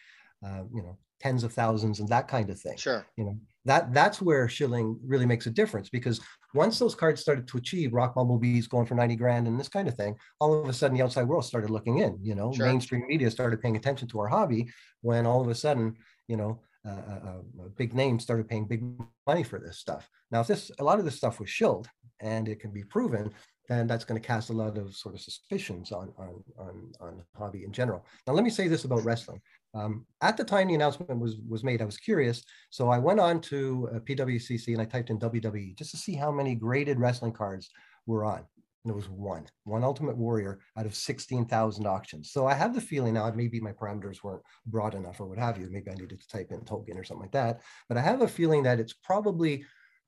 [0.45, 2.75] uh, you know, tens of thousands and that kind of thing.
[2.77, 3.05] Sure.
[3.15, 6.19] You know, that that's where shilling really makes a difference because
[6.53, 9.87] once those cards started to achieve rock bumblebees going for 90 grand and this kind
[9.87, 12.19] of thing, all of a sudden the outside world started looking in.
[12.21, 12.65] You know, sure.
[12.65, 14.67] mainstream media started paying attention to our hobby
[15.01, 15.95] when all of a sudden,
[16.27, 18.83] you know, uh, uh, big names started paying big
[19.25, 20.09] money for this stuff.
[20.31, 21.87] Now, if this a lot of this stuff was shilled
[22.19, 23.31] and it can be proven,
[23.69, 27.23] then that's going to cast a lot of sort of suspicions on on on, on
[27.37, 28.05] hobby in general.
[28.27, 29.41] Now, let me say this about wrestling.
[29.73, 33.19] Um, at the time the announcement was was made, I was curious, so I went
[33.19, 36.99] on to uh, PWCC and I typed in WWE just to see how many graded
[36.99, 37.69] wrestling cards
[38.05, 38.43] were on
[38.83, 42.31] and it was one, one Ultimate Warrior out of 16,000 auctions.
[42.31, 45.57] So I have the feeling now, maybe my parameters weren't broad enough or what have
[45.57, 45.69] you.
[45.71, 47.61] Maybe I needed to type in Tolkien or something like that.
[47.87, 49.65] But I have a feeling that it's probably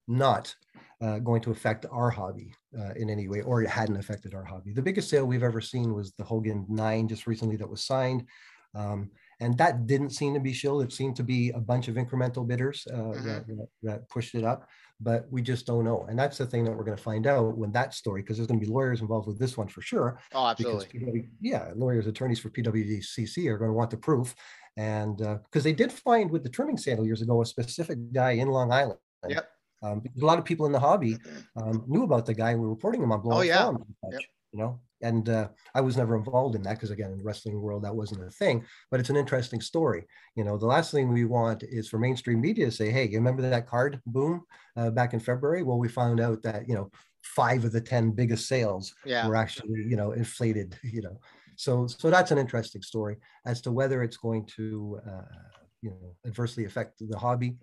[0.07, 0.53] not
[1.01, 4.43] uh, going to affect our hobby uh, in any way, or it hadn't affected our
[4.43, 4.73] hobby.
[4.73, 8.27] The biggest sale we've ever seen was the Hogan 9 just recently that was signed.
[8.75, 10.81] Um, and that didn't seem to be shill.
[10.81, 13.27] It seemed to be a bunch of incremental bidders uh, mm-hmm.
[13.27, 14.67] that, that, pushed it up
[15.01, 16.05] but we just don't know.
[16.07, 18.47] And that's the thing that we're going to find out when that story, because there's
[18.47, 20.19] going to be lawyers involved with this one for sure.
[20.33, 20.99] Oh, absolutely.
[20.99, 24.33] PW, yeah, lawyers, attorneys for PWCC are going to want the proof.
[24.77, 28.31] And because uh, they did find with the trimming sandal years ago, a specific guy
[28.31, 28.99] in Long Island.
[29.27, 29.49] Yep.
[29.83, 31.17] Um, a lot of people in the hobby
[31.61, 33.71] um, knew about the guy and were reporting him on Blow Oh, yeah.
[34.11, 34.21] Yep.
[34.53, 37.61] You know, and uh, I was never involved in that because again, in the wrestling
[37.61, 38.65] world, that wasn't a thing.
[38.89, 40.05] But it's an interesting story.
[40.35, 43.17] You know, the last thing we want is for mainstream media to say, "Hey, you
[43.17, 44.43] remember that card boom
[44.75, 46.89] uh, back in February?" Well, we found out that you know
[47.21, 49.27] five of the ten biggest sales yeah.
[49.27, 50.77] were actually you know inflated.
[50.95, 51.19] You know,
[51.55, 55.35] so so that's an interesting story as to whether it's going to uh,
[55.81, 57.57] you know adversely affect the hobby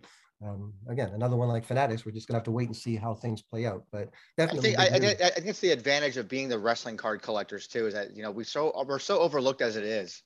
[0.44, 3.14] um, again, another one like Fanatics, we're just gonna have to wait and see how
[3.14, 3.84] things play out.
[3.92, 7.22] But definitely, I think, I, I, think it's the advantage of being the wrestling card
[7.22, 10.22] collectors too, is that you know we so we're so overlooked as it is,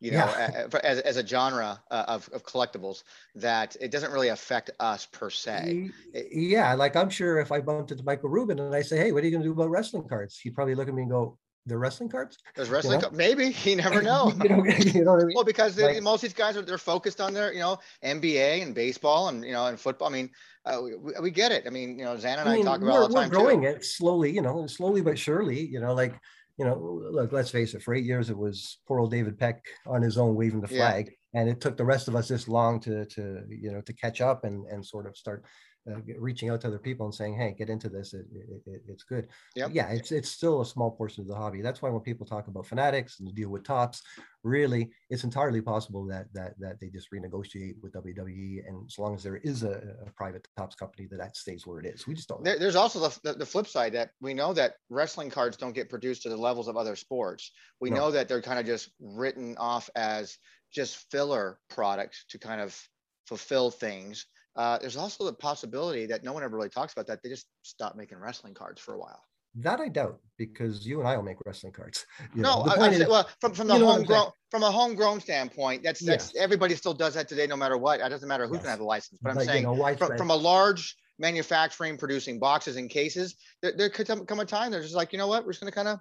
[0.00, 0.66] you know, yeah.
[0.82, 3.02] as, as a genre uh, of, of collectibles
[3.34, 5.90] that it doesn't really affect us per se.
[6.32, 9.22] Yeah, like I'm sure if I bumped into Michael Rubin and I say, "Hey, what
[9.22, 11.76] are you gonna do about wrestling cards?" He'd probably look at me and go, the
[11.76, 12.38] wrestling cards?
[12.56, 13.16] There's wrestling, you know?
[13.16, 14.32] maybe you never know.
[14.42, 15.34] you, know you know what I mean?
[15.34, 18.62] Well, because like, most of these guys are they're focused on their you know NBA
[18.62, 20.08] and baseball and you know and football.
[20.08, 20.30] I mean,
[20.64, 21.64] uh, we, we, get it.
[21.66, 23.30] I mean, you know, Zan and I, mean, talk about all the time.
[23.30, 23.68] We're growing too.
[23.68, 25.60] it slowly, you know, slowly but surely.
[25.66, 26.14] You know, like
[26.58, 27.82] you know, look, let's face it.
[27.82, 31.10] For eight years, it was poor old David Peck on his own waving the flag,
[31.32, 31.40] yeah.
[31.40, 34.20] and it took the rest of us this long to to you know to catch
[34.20, 35.44] up and and sort of start
[35.88, 38.12] uh, reaching out to other people and saying, "Hey, get into this.
[38.12, 38.26] It,
[38.66, 39.70] it, it's good." Yep.
[39.72, 41.62] Yeah, it's it's still a small portion of the hobby.
[41.62, 44.02] That's why when people talk about fanatics and deal with Topps,
[44.42, 49.14] really, it's entirely possible that that that they just renegotiate with WWE, and as long
[49.14, 52.06] as there is a, a private Topps company, that that stays where it is.
[52.06, 52.44] We just don't.
[52.44, 55.74] There, there's also the, the, the flip side that we know that wrestling cards don't
[55.74, 57.52] get produced to the levels of other sports.
[57.80, 57.96] We No.
[57.96, 60.36] know that they're kind of just written off as
[60.72, 62.78] just filler products to kind of
[63.26, 64.26] fulfill things.
[64.56, 67.46] Uh, there's also the possibility that no one ever really talks about that they just
[67.62, 69.22] stop making wrestling cards for a while.
[69.56, 72.06] That I doubt because you and I will make wrestling cards.
[72.34, 73.92] You no, know, the I, point I'm is- well, from, from the you know what
[73.92, 77.76] I'm homegrown from a homegrown standpoint, that's that's everybody still does that today, no matter
[77.76, 78.00] what.
[78.00, 78.62] It doesn't matter who's Yes.
[78.62, 79.18] gonna have a license.
[79.22, 83.36] But I'm but, you saying know, from, from a large manufacturing producing boxes and cases,
[83.62, 85.60] there, there could come come a time they're just like, you know what, we're just
[85.60, 85.98] gonna kind of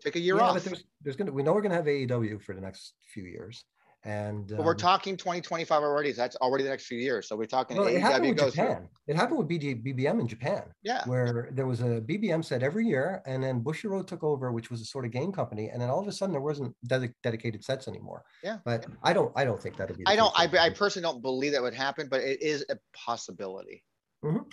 [0.00, 0.54] take a year yeah, off.
[0.54, 3.64] but there's, there's gonna we know we're gonna have AEW for the next few years,
[4.06, 6.12] and But we're um, talking 2025 already.
[6.12, 7.28] So that's already the next few years.
[7.28, 8.64] So we're talking Well, it happened with goes through.
[8.64, 8.88] Japan.
[9.08, 11.02] It happened with BD, BBM in Japan, Yeah.
[11.06, 14.80] where there was a BBM set every year, and then Bushiroad took over, which was
[14.80, 17.64] a sort of game company, and then all of a sudden there wasn't dedi- dedicated
[17.64, 18.22] sets anymore.
[18.44, 18.58] Yeah.
[18.64, 20.04] But I don't, I don't think that'll be.
[20.06, 23.82] I don't, I, I personally don't believe that would happen, but it is a possibility.
[24.24, 24.44] Mhm.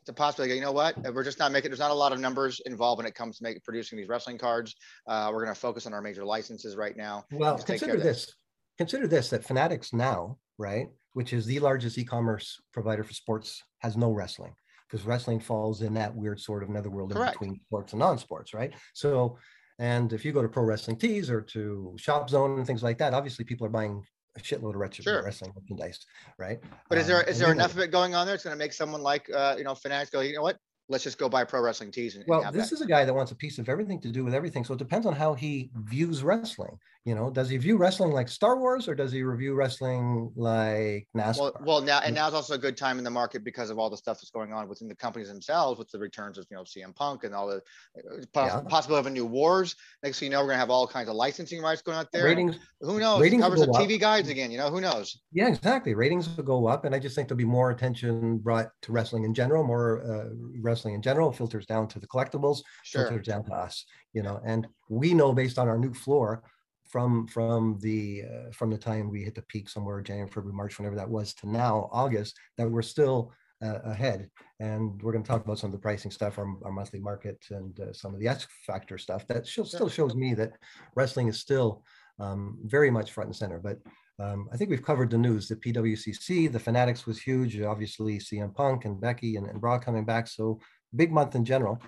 [0.00, 0.54] It's a possibility.
[0.54, 0.96] You know what?
[1.14, 3.42] We're just not making, there's not a lot of numbers involved when it comes to
[3.42, 4.76] making, producing these wrestling cards.
[5.06, 7.24] Uh, we're going to focus on our major licenses right now.
[7.32, 8.32] Well, consider this.
[8.78, 13.96] Consider this: that Fanatics now, right, which is the largest e-commerce provider for sports, has
[13.96, 14.54] no wrestling
[14.88, 17.38] because wrestling falls in that weird sort of netherworld in Correct.
[17.40, 18.72] between sports and non-sports, right?
[18.94, 19.36] So,
[19.78, 22.98] and if you go to Pro Wrestling Tees or to Shop Zone and things like
[22.98, 24.04] that, obviously people are buying
[24.36, 25.24] a shitload of retro Sure.
[25.24, 26.06] wrestling merchandise,
[26.38, 26.60] right?
[26.88, 28.34] But is there, Um, is there enough of it going on there?
[28.34, 30.58] It's going to make someone like, uh, you know, Fanatics go, you know what?
[30.88, 32.76] Let's just go buy pro wrestling tees and, and Well, have this that.
[32.76, 34.64] is a guy that wants a piece of everything to do with everything.
[34.64, 36.78] So it depends on how he views wrestling.
[37.04, 41.08] You know, does he view wrestling like Star Wars or does he review wrestling like
[41.16, 41.38] NASCAR?
[41.38, 42.22] Well, well, now and Yeah.
[42.22, 44.52] now's also a good time in the market because of all the stuff that's going
[44.52, 47.46] on within the companies themselves, with the returns of you know CM Punk and all
[47.48, 48.60] the uh, poss- Yeah.
[48.68, 49.76] possibility of a new wars.
[50.02, 52.24] Next thing you know, we're gonna have all kinds of licensing rights going out there.
[52.24, 53.20] ratings Who knows?
[53.22, 53.66] ratings Covers the.
[53.68, 54.50] TV guides again.
[54.50, 55.22] You know, who knows?
[55.32, 55.94] Yeah, exactly.
[55.94, 59.22] Ratings will go up, and I just think there'll be more attention brought to wrestling
[59.24, 63.02] in general, more uh, wrestling in general filters down to the collectibles, Sure.
[63.02, 63.84] filters down to us.
[64.12, 66.42] You know, and we know based on our new floor
[66.88, 70.78] from from the uh, from the time we hit the peak somewhere January, February, March,
[70.78, 74.30] whenever that was, to now August, that we're still uh, ahead.
[74.60, 77.44] And we're going to talk about some of the pricing stuff, our, our monthly market,
[77.50, 79.26] and uh, some of the X factor stuff.
[79.26, 80.52] That show, still shows me that
[80.94, 81.82] wrestling is still
[82.18, 83.58] um, very much front and center.
[83.58, 83.78] But
[84.18, 85.48] um, I think we've covered the news.
[85.48, 87.60] The PWCC, the Fanatics was huge.
[87.60, 90.26] Obviously, CM Punk and Becky and, and coming back.
[90.28, 90.58] So
[90.94, 91.80] big month in general.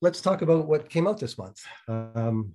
[0.00, 1.60] Let's talk about what came out this month.
[1.88, 2.54] Um,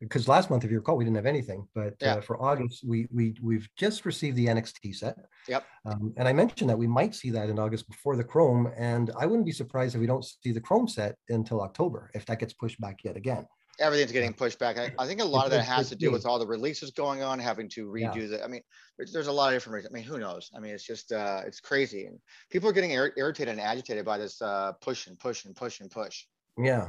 [0.00, 1.66] because last month, if you recall, we didn't have anything.
[1.74, 2.14] But Yeah.
[2.14, 5.16] uh, for August, we we we've just received the NXT set.
[5.48, 5.64] Yep.
[5.86, 9.10] Um, and I mentioned that we might see that in August before the Chrome, and
[9.18, 12.38] I wouldn't be surprised if we don't see the Chrome set until October if that
[12.38, 13.46] gets pushed back yet again.
[13.80, 14.76] Everything's getting pushed back.
[14.78, 17.22] I, I think a lot of that has to do with all the releases going
[17.22, 18.10] on, having to Yeah.
[18.10, 18.44] redo the.
[18.44, 18.62] I mean,
[18.96, 19.94] there's, there's a lot of different reasons.
[19.94, 20.50] I mean, who knows?
[20.54, 22.18] I mean, it's just uh, it's crazy, and
[22.50, 25.80] people are getting ir- irritated and agitated by this uh, push and push and push
[25.80, 26.24] and push.
[26.56, 26.88] Yeah.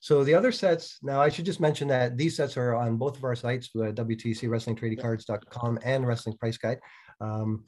[0.00, 3.16] So the other sets, now I should just mention that these sets are on both
[3.16, 6.78] of our sites, uh, WTC WrestlingTradingCards.com and Wrestling Price Guide.
[7.20, 7.64] Um,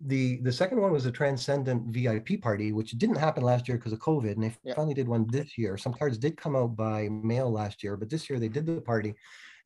[0.00, 3.92] the the second one was a Transcendent VIP party, which didn't happen last year because
[3.92, 4.74] of COVID, and they Yeah.
[4.74, 5.76] finally did one this year.
[5.76, 8.80] Some cards did come out by mail last year, but this year they did the
[8.80, 9.14] party,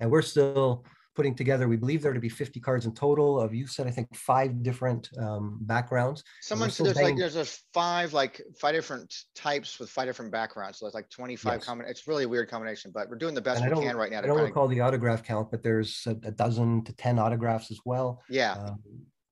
[0.00, 1.68] and we're still putting together.
[1.68, 3.38] We believe there to be 50 cards in total.
[3.38, 6.24] Of you said I think five different um, backgrounds.
[6.40, 10.78] Someone said there's like there's a five like five different types with five different backgrounds.
[10.78, 11.64] So it's like 25 Yes.
[11.66, 11.84] common.
[11.86, 14.20] It's really a weird combination, but we're doing the best And we can right now
[14.20, 17.18] I don't kind of recall the autograph count, but there's a, a dozen to 10
[17.18, 18.22] autographs as well.
[18.30, 18.52] yeah.
[18.54, 18.80] um,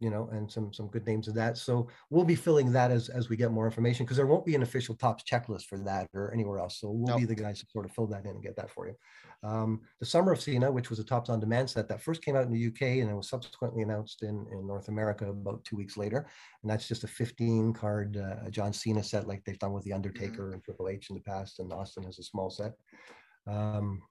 [0.01, 1.59] you know, and some some good names of that.
[1.59, 4.55] So we'll be filling that as as we get more information because there won't be
[4.55, 6.81] an official Topps checklist for that or anywhere else.
[6.81, 8.89] So we'll be the guys to sort of fill that in and get that for
[8.89, 8.95] you.
[9.43, 12.35] Um, the Summer of Cena, which was a Topps on demand set that first came
[12.35, 15.77] out in the UK and it was subsequently announced in in North America about two
[15.77, 16.27] weeks later,
[16.63, 19.93] and that's just a 15 card uh, John Cena set like they've done with the
[19.93, 22.73] Undertaker and Triple H in the past, and Austin has a small set.
[23.47, 24.03] Um,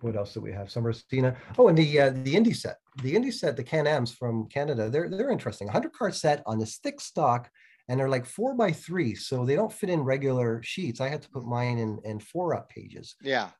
[0.00, 0.70] what else do we have?
[0.70, 1.36] Summer Cena.
[1.58, 4.88] Oh, and the uh, the indie set, the indie set, the Can Ams from Canada.
[4.90, 5.66] They're they're interesting.
[5.68, 7.50] 100 card set on this thick stock,
[7.88, 11.00] and they're like four by three, so they don't fit in regular sheets.
[11.00, 13.14] I had to put mine in in four up pages.
[13.22, 13.50] Yeah.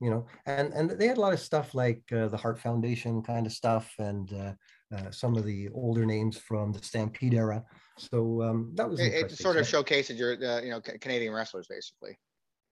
[0.00, 3.20] You know, and and they had a lot of stuff like uh, the Heart Foundation
[3.22, 4.52] kind of stuff, and uh,
[4.96, 7.64] uh, some of the older names from the Stampede era.
[7.96, 9.72] So um, that was It, it sort of set.
[9.72, 12.16] showcases your uh, you know Ca- Canadian wrestlers basically.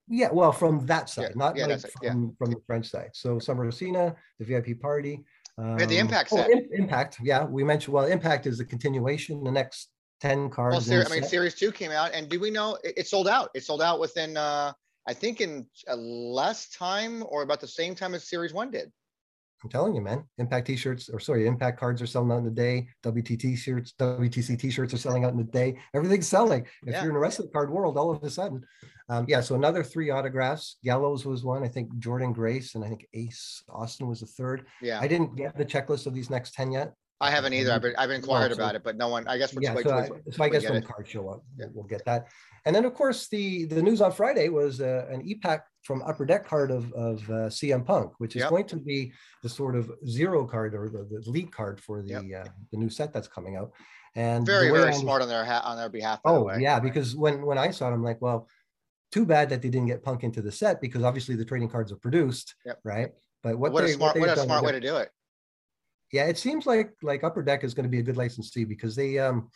[0.09, 2.13] Yeah, well, from that Yeah, side, not yeah, like it, yeah.
[2.13, 3.11] from, from the French side.
[3.13, 5.25] So Summer Cena, the VIP party.
[5.59, 6.49] had the um, Impact oh.
[6.49, 9.43] Im- Impact, yeah, we mentioned, well, Impact is the continuation.
[9.43, 9.89] The next
[10.21, 10.73] 10 cards.
[10.73, 11.31] Well, in ser- the I mean, set.
[11.31, 13.51] series two came out and do we know, it, it sold out.
[13.55, 14.73] It sold out within, uh,
[15.09, 18.93] I think in uh, less time or about the same time as series one did.
[19.63, 20.25] I'm telling you, man.
[20.39, 22.89] Impact t-shirts, or sorry, impact cards are selling out in a day.
[23.03, 25.79] WTT shirts, WTC t-shirts are selling out in a day.
[25.95, 26.67] Everything's selling.
[26.87, 27.01] If Yeah.
[27.03, 28.65] you're in the wrestling card world, all of a sudden.
[29.09, 30.77] Um, yeah, so another three autographs.
[30.85, 31.63] Gallows was one.
[31.63, 34.67] I think Jordynne Grace and I think Ace Austin was the third.
[34.83, 36.93] Yeah, I didn't get the checklist of these next 10 yet.
[37.21, 37.73] I haven't either.
[37.73, 39.55] I've been, I've inquired so- about it, but no one, I guess.
[39.55, 41.67] we're Yeah, just so I, so I guess when cards show up, Yeah.
[41.73, 42.27] we'll get that.
[42.67, 46.27] And then, of course, the the news on Friday was uh, an ePack from Upper
[46.27, 48.51] Deck card of of uh, CM Punk, which is Yep.
[48.51, 52.09] going to be the sort of zero card or the, the lead card for the
[52.29, 52.47] Yep.
[52.47, 53.73] uh, the new set that's coming out.
[54.15, 56.21] And Very, very I smart on their hat, on their behalf.
[56.25, 58.49] Oh yeah, because when when I saw it, I'm like, well,
[59.13, 61.93] too bad that they didn't get Punk into the set because obviously the trading cards
[61.93, 62.81] are produced, Yep.
[62.85, 63.11] right?
[63.43, 65.11] But what, What a smart, they've what a smart way to do it.
[66.13, 68.95] Yeah, it seems like like Upper Deck is going to be a good licensee because
[68.95, 69.51] they um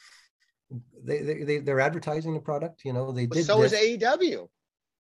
[1.05, 2.85] they they, they they're advertising the product.
[2.85, 4.49] You know, they did so is this- AEW.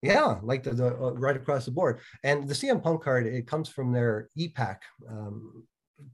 [0.02, 2.00] yeah, like the, the uh, right across the board.
[2.24, 4.78] And the CM Punk card it comes from their ePack
[5.10, 5.64] um,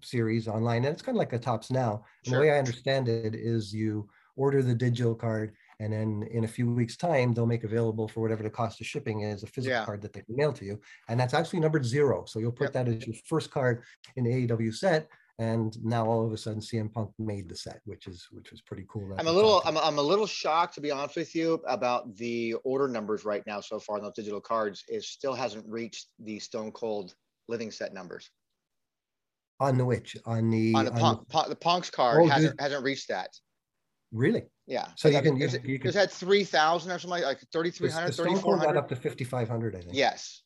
[0.02, 2.04] series online, and it's kind of like a Topps Now.
[2.26, 2.36] Sure.
[2.36, 5.54] the way I understand it is you order the digital card.
[5.80, 8.88] And then in a few weeks' time, they'll make available for whatever the cost of
[8.88, 9.86] shipping is a physical Yeah.
[9.86, 10.80] card that they can mail to you.
[11.10, 12.24] And that's actually numbered zero.
[12.26, 12.74] So you'll put Yep.
[12.74, 13.84] that as your first card
[14.16, 15.08] in the AEW set.
[15.40, 18.62] And now all of a sudden CM Punk made the set, which is which was
[18.62, 19.16] pretty cool.
[19.18, 22.54] I'm a little, I'm, I'm a little shocked, to be honest with you, about the
[22.64, 24.84] order numbers right now so far on those digital cards.
[24.88, 27.16] It still hasn't reached the Stone Cold
[27.48, 28.30] living set numbers.
[29.60, 32.28] on the which on the, On the on the- Punk, Punk- the Punk's card Oh,
[32.28, 33.30] hasn't, hasn't reached that.
[34.12, 34.44] really.
[34.68, 34.88] Yeah.
[34.96, 38.14] So you can- you- you can- It's had 3,000 or something like, The, 3,300, the
[38.14, 38.78] Stone Cold got 3,400.
[38.80, 39.94] up to 5,500, I think.
[39.96, 40.44] Yes.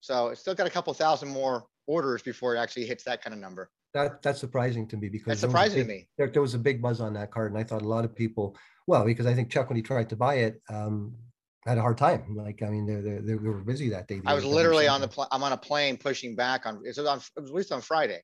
[0.00, 3.34] So it's still got a couple thousand more orders before it actually hits that kind
[3.34, 3.70] of number.
[3.94, 6.08] That that's surprising to me because That's there was a surprising to big- me.
[6.16, 8.14] There, there was a big buzz on that card, and I thought a lot of
[8.14, 11.14] people, well, because I think Chuck when he tried to buy it, um,
[11.66, 12.36] had a hard time.
[12.36, 14.20] Like I mean, they they they were busy that day.
[14.26, 16.98] I was literally on the, pl- I'm on a plane pushing back on, it was
[17.00, 18.20] on, it was released on Friday.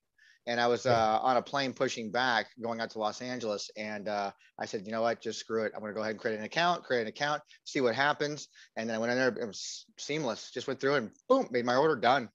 [0.48, 0.92] And I was Yeah.
[0.92, 3.68] uh, on a plane pushing back, going out to Los Angeles.
[3.76, 5.72] And uh, I said, you know what, just screw it.
[5.74, 8.46] I'm gonna go ahead and create an account, create an account, see what happens.
[8.76, 11.64] And then I went in there, it was seamless, just went through and boom, made
[11.64, 12.29] my order done.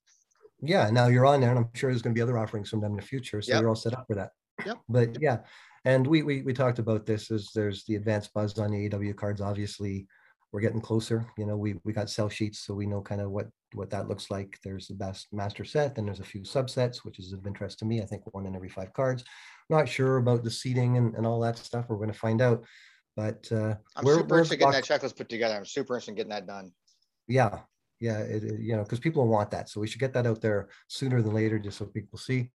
[0.62, 2.80] Yeah, now you're on there, and I'm sure there's going to be other offerings from
[2.80, 3.42] them in the future.
[3.42, 3.60] So Yep.
[3.60, 4.30] you're all set up for that.
[4.64, 4.76] Yep.
[4.88, 5.38] But yeah,
[5.84, 7.30] and we we we talked about this.
[7.30, 9.40] Is there's the advanced buzz on the AEW cards.
[9.40, 10.06] Obviously,
[10.52, 11.26] we're getting closer.
[11.36, 14.06] You know, we we got sell sheets, so we know kind of what what that
[14.08, 14.58] looks like.
[14.62, 17.84] There's the best master set, and there's a few subsets, which is of interest to
[17.84, 18.00] me.
[18.00, 19.24] I think one in every five cards.
[19.70, 21.86] Not sure about the seating and, and all that stuff.
[21.88, 22.64] We're going to find out.
[23.16, 25.54] But uh, I'm we're- super we're interested in getting that checklist put together.
[25.56, 26.72] I'm super interested in getting that done.
[27.28, 27.60] yeah
[28.02, 30.40] yeah it, it- you know because people want that so we should get that out
[30.42, 32.50] there sooner than later just so people see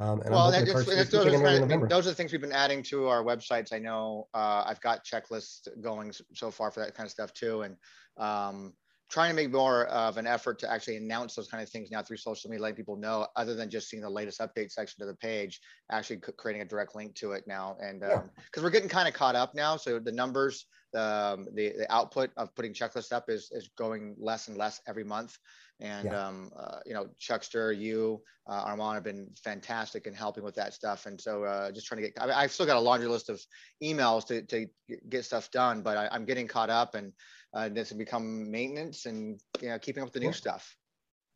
[0.00, 1.88] um Well, that- it's- it's- those, are early kind of- November.
[1.88, 3.72] those are the things we've been adding to our websites.
[3.72, 7.62] I know uh, I've got checklists going so far for that kind of stuff too.
[7.62, 7.76] And
[8.16, 8.72] um,
[9.14, 12.02] trying to make more of an effort to actually announce those kind of things now
[12.02, 15.06] through social media, letting people know, other than just seeing the latest update section to
[15.06, 15.60] the page,
[15.92, 17.76] actually creating a direct link to it now.
[17.80, 18.22] And Yeah.
[18.46, 22.30] because we're getting kind of caught up now, so the numbers, um, the the output
[22.36, 25.38] of putting checklists up is is going less and less every month.
[25.80, 26.26] And Yeah.
[26.26, 30.72] um, uh, you know, Chuckster, you, uh, Armand have been fantastic in helping with that
[30.72, 31.06] stuff.
[31.06, 33.28] And so uh, just trying to get, I mean, I've still got a laundry list
[33.28, 33.44] of
[33.82, 34.66] emails to, to
[35.08, 37.12] get stuff done, but I, I'm getting caught up and
[37.54, 40.32] uh, this has become maintenance and, you know, keeping up with the new Yeah.
[40.32, 40.76] stuff.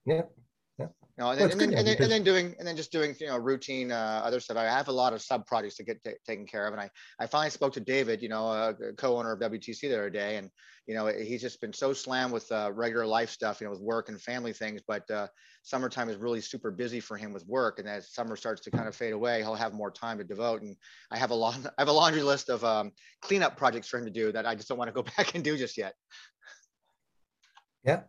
[0.07, 0.23] yeah
[1.19, 2.93] You know, and, Well, then, and, then, and, then, and then doing and then just
[2.93, 4.57] doing you know routine uh, other stuff.
[4.57, 6.89] I have a lot of sub projects to get ta- taken care of, and I
[7.19, 10.49] I finally spoke to David, you know, uh, co-owner of WTC the other day, and
[10.87, 13.81] you know he's just been so slammed with uh, regular life stuff, you know, with
[13.81, 14.81] work and family things.
[14.87, 15.27] But uh,
[15.65, 18.87] summertime is really super busy for him with work, and as summer starts to kind
[18.87, 20.63] of fade away, he'll have more time to devote.
[20.63, 20.77] And
[21.11, 24.05] I have a lot, I have a laundry list of um, cleanup projects for him
[24.05, 25.95] to do that I just don't want to go back and do just yet.
[27.83, 28.03] yeah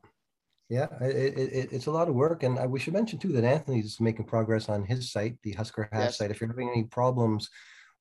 [0.70, 3.32] yeah it, it, it- it's a lot of work and I, we should mention too
[3.34, 6.18] that anthony's making progress on his site the husker half Yes.
[6.18, 7.50] site if you're having any problems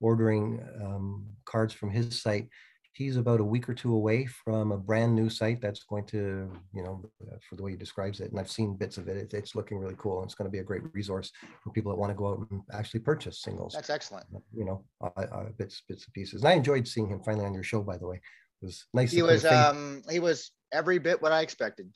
[0.01, 2.49] ordering um, cards from his site
[2.93, 6.51] he's about a week or two away from a brand new site that's going to
[6.75, 6.95] you know
[7.31, 9.55] uh, for the way he describes it and i've seen bits of it, it it's
[9.55, 11.31] looking really cool and it's going to be a great resource
[11.63, 14.27] for people that want to go out and actually purchase singles That's excellent.
[14.53, 16.43] you know, uh, uh, bits, bits and pieces.
[16.43, 18.21] And I enjoyed seeing him finally on your show, by the way.
[18.63, 19.13] It was nice.
[19.13, 21.91] He to put a was um he was every bit what I expected.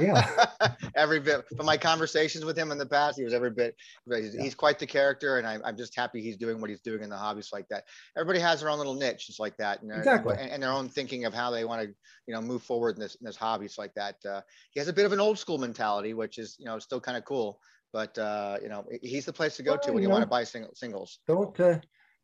[0.00, 0.46] Yeah.
[0.94, 3.74] every bit from my conversations with him in the past, he was every bit.
[4.08, 4.42] He's, Yeah.
[4.42, 7.10] he's quite the character, and I, I'm just happy he's doing what he's doing in
[7.10, 7.84] the hobbies like that.
[8.16, 10.36] Everybody has their own little niche, just like that, and, Exactly.
[10.38, 11.88] and, and their own thinking of how they want to,
[12.26, 14.16] you know, move forward in this in this hobbies like that.
[14.28, 14.42] Uh,
[14.72, 17.16] he has a bit of an old school mentality, which is you know still kind
[17.16, 17.58] of cool.
[17.92, 20.28] But uh, you know, he's the place to go to when you you want to
[20.28, 21.18] buy sing- singles.
[21.26, 21.78] don't, uh,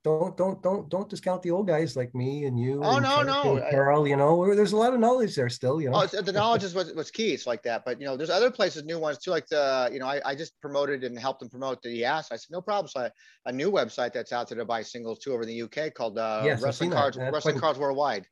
[0.06, 2.80] don't don't don't don't discount the old guys like me and you.
[2.84, 4.06] Oh and no, Chuck no, Carl.
[4.06, 5.80] You know, there's a lot of knowledge there still.
[5.80, 6.06] You know.
[6.12, 7.32] Oh, the knowledge is what, what's key.
[7.32, 7.84] It's like that.
[7.84, 9.32] But you know, there's other places, new ones too.
[9.32, 12.28] Like the, you know, I, I just promoted and helped them promote the EAS.
[12.30, 12.86] I said, no problem.
[12.88, 13.10] So I,
[13.46, 16.18] a new website that's out there to buy singles too over in the UK called
[16.18, 17.00] uh, Yes, Wrestling seen that.
[17.00, 18.26] Cards, Wrestling Cards Worldwide.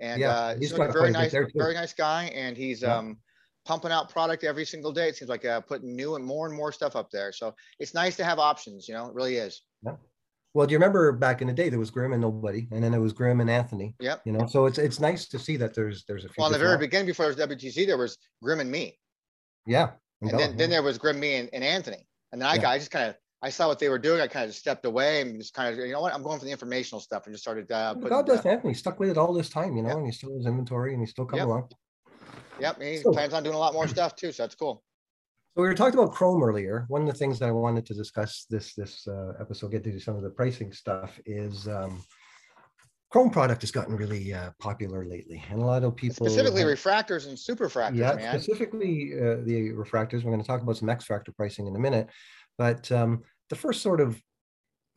[0.00, 2.56] And Yeah, uh, he's he's a very quite a bit nice, very nice guy, and
[2.56, 2.96] he's Yeah.
[2.96, 3.18] um
[3.66, 5.10] pumping out product every single day.
[5.10, 7.30] It seems like uh, putting new and more and more stuff up there.
[7.30, 8.88] So it's nice to have options.
[8.88, 9.62] You know, it really is.
[10.52, 12.90] Well, do you remember back in the day there was Grim and nobody, and then
[12.90, 13.94] there was Grim and Anthony.
[14.00, 14.16] Yeah.
[14.24, 16.34] You know, so it's it's nice to see that there's there's a few.
[16.38, 18.98] Well, in the very beginning, before there was WTC, there was Grim and me.
[19.66, 19.90] Yeah.
[20.22, 22.06] And then, then there was Grim, me, and, and Anthony.
[22.32, 22.60] And then I Yeah.
[22.62, 24.20] got, I just kind of, I saw what they were doing.
[24.20, 26.44] I kind of stepped away and just kind of, you know what, I'm going for
[26.44, 27.70] the informational stuff and just started.
[27.72, 28.74] Uh, putting, God bless uh, Anthony.
[28.74, 29.96] Stuck with it all this time, you know, Yep.
[29.98, 31.46] and he still has inventory and he's still coming Yep.
[31.46, 31.68] along.
[32.60, 34.30] yep, he So- plans on doing a lot more stuff too.
[34.32, 34.82] So that's cool.
[35.54, 36.84] So we were talking about Chrome earlier.
[36.86, 39.98] One of the things that I wanted to discuss this this uh, episode, get to
[39.98, 42.04] some of the pricing stuff, is um,
[43.10, 46.70] Chrome product has gotten really uh, popular lately, and a lot of people Specifically have-
[46.70, 48.32] refractors and superfractors, yeah, man.
[48.38, 50.22] specifically uh, the refractors.
[50.22, 52.08] We're going to talk about some X fractor pricing in a minute,
[52.56, 54.22] but um, the first sort of,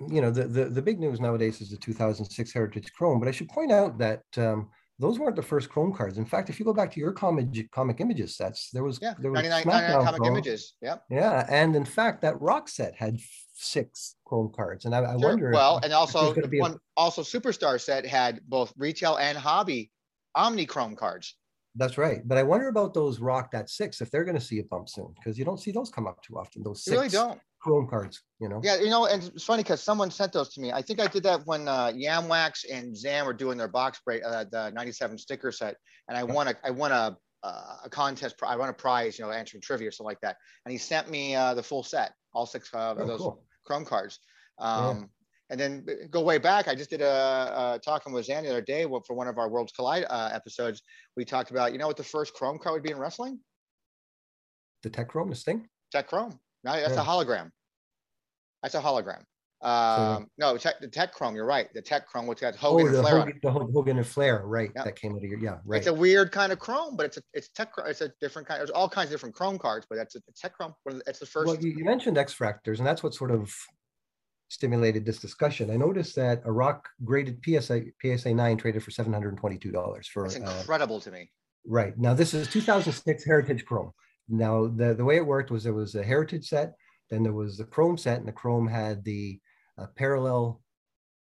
[0.08, 3.20] you know, the, the the big news nowadays is the 2006 Heritage Chrome.
[3.20, 6.18] But I should point out that um, those weren't the first Chrome cards.
[6.18, 9.14] In fact, if you go back to your comic comic images sets, there was Yeah,
[9.20, 10.34] there was 99, 99 comic Chrome.
[10.34, 10.74] images.
[10.82, 11.04] Yep.
[11.10, 13.20] Yeah, and in fact, that rock set had
[13.54, 15.30] six Chrome cards, and I, I Sure.
[15.30, 15.50] wonder.
[15.50, 19.92] if- Well, and also the be a- also Superstar set had both retail and hobby
[20.36, 21.36] Omni Chrome cards.
[21.76, 24.60] that's right, but I wonder about those rock that six if they're going to see
[24.60, 26.62] a bump soon because you don't see those come up too often.
[26.64, 27.42] Those You six really don't.
[27.64, 28.60] Chrome cards, you know.
[28.64, 30.72] Yeah, you know, and it's funny because someone sent those to me.
[30.74, 34.22] I think I did that when uh, Yamwax and Zam were doing their box break,
[34.26, 35.78] uh, the '97 sticker set,
[36.10, 36.34] and I Yeah.
[36.34, 38.38] won a, I won a, uh, a contest.
[38.38, 40.36] pri- I won a prize, you know, answering trivia or something like that.
[40.66, 43.44] And he sent me uh, the full set, all six uh, Oh, of those cool.
[43.66, 44.20] Chrome cards.
[44.60, 45.10] Um,
[45.50, 46.68] And then uh, go way back.
[46.68, 49.50] I just did a, a talking with Zan the other day for one of our
[49.50, 50.82] Worlds Collide uh, episodes.
[51.16, 53.40] We talked about, you know, what the first Chrome card would be in wrestling?
[54.84, 55.68] The Tech Chrome, this thing.
[55.92, 56.40] Tech Chrome.
[56.64, 57.02] No, that's Yeah.
[57.02, 57.50] a hologram.
[58.62, 59.24] That's a hologram.
[59.62, 61.36] Um, no, tech, the Tech Chrome.
[61.36, 61.74] You're right.
[61.74, 63.36] The Tech Chrome, which got Hogan oh, and the Flair on it.
[63.36, 64.70] Hogan, the Ho- Hogan and Flair, right?
[64.76, 65.78] That came out of your yeah, right.
[65.78, 67.72] It's a weird kind of Chrome, but it's a it's tech.
[67.86, 68.60] It's a different kind.
[68.60, 70.74] There's all kinds of different Chrome cards, but that's a Tech Chrome.
[70.84, 71.48] One of the- It's the first.
[71.48, 73.54] Well, you, you mentioned X fractors, and that's what sort of
[74.50, 75.72] stimulated this discussion.
[75.72, 79.58] I noticed that a rock graded PSA PSA nine traded for seven hundred and twenty
[79.58, 81.32] two dollars for it's uh, incredible to me.
[81.66, 81.98] Right.
[81.98, 83.92] Now, this is 2006 Heritage Chrome.
[84.30, 86.74] Now, the, the way it worked was there was a Heritage set,
[87.10, 89.40] then there was the Chrome set, and the Chrome had the
[89.78, 90.62] uh, parallel,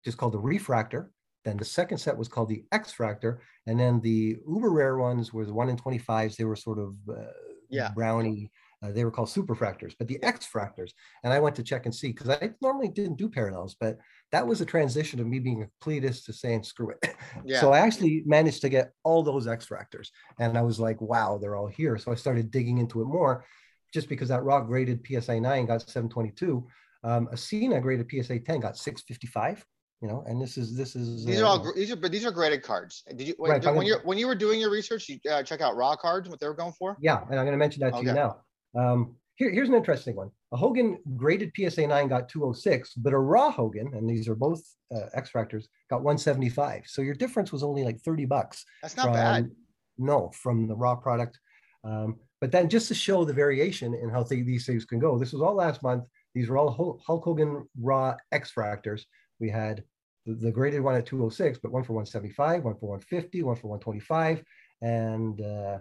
[0.04, 1.12] just called the refractor.
[1.46, 3.40] Then the second set was called the X fractor.
[3.66, 6.36] And then the uber rare ones were the 1 in 25s.
[6.36, 7.32] They were sort of uh,
[7.70, 7.92] Yeah.
[7.96, 8.52] brownie.
[8.84, 10.92] Uh, they were called superfractors, but the X fractors.
[11.24, 13.98] And I went to check and see because I normally didn't do parallels, but
[14.32, 17.14] that was a transition of me being a completist to saying screw it.
[17.46, 17.62] Yeah.
[17.62, 20.10] So I actually managed to get all those X fractors.
[20.40, 21.98] And I was like, wow, they're all here.
[21.98, 23.46] So I started digging into it more
[23.94, 26.68] just because that rock graded PSA 9 got 722.
[27.04, 29.66] Um, a Cena graded PSA 10 got 655,
[30.02, 32.26] you know, and this is, this is, These are uh, all these are but these
[32.26, 33.04] are graded cards.
[33.16, 35.44] Did you when, Right, I'm when you when you were doing your research, you uh,
[35.44, 36.98] check out raw cards what they were going for?
[37.00, 37.22] yeah.
[37.30, 38.38] And I'm going to mention that to you now.
[38.78, 40.32] Um, here, here's an interesting one.
[40.52, 44.62] A Hogan graded PSA 9 got 206, but a raw Hogan, and these are both
[44.94, 46.84] uh, X fractors, got 175.
[46.88, 48.66] So your difference was only like 30 bucks.
[48.82, 49.44] That's not bad.
[49.46, 49.56] from-
[50.00, 51.40] No, from the raw product.
[51.84, 55.20] Um, but then just to show the variation in how th- these things can go,
[55.20, 56.06] this was all last month.
[56.34, 56.72] These were all
[57.06, 59.04] Hulk Hogan raw X fractors.
[59.40, 59.84] We had
[60.26, 63.68] the, the graded one at 206, but one for 175, one for 150, one for
[63.68, 64.44] 125,
[64.82, 65.78] and uh,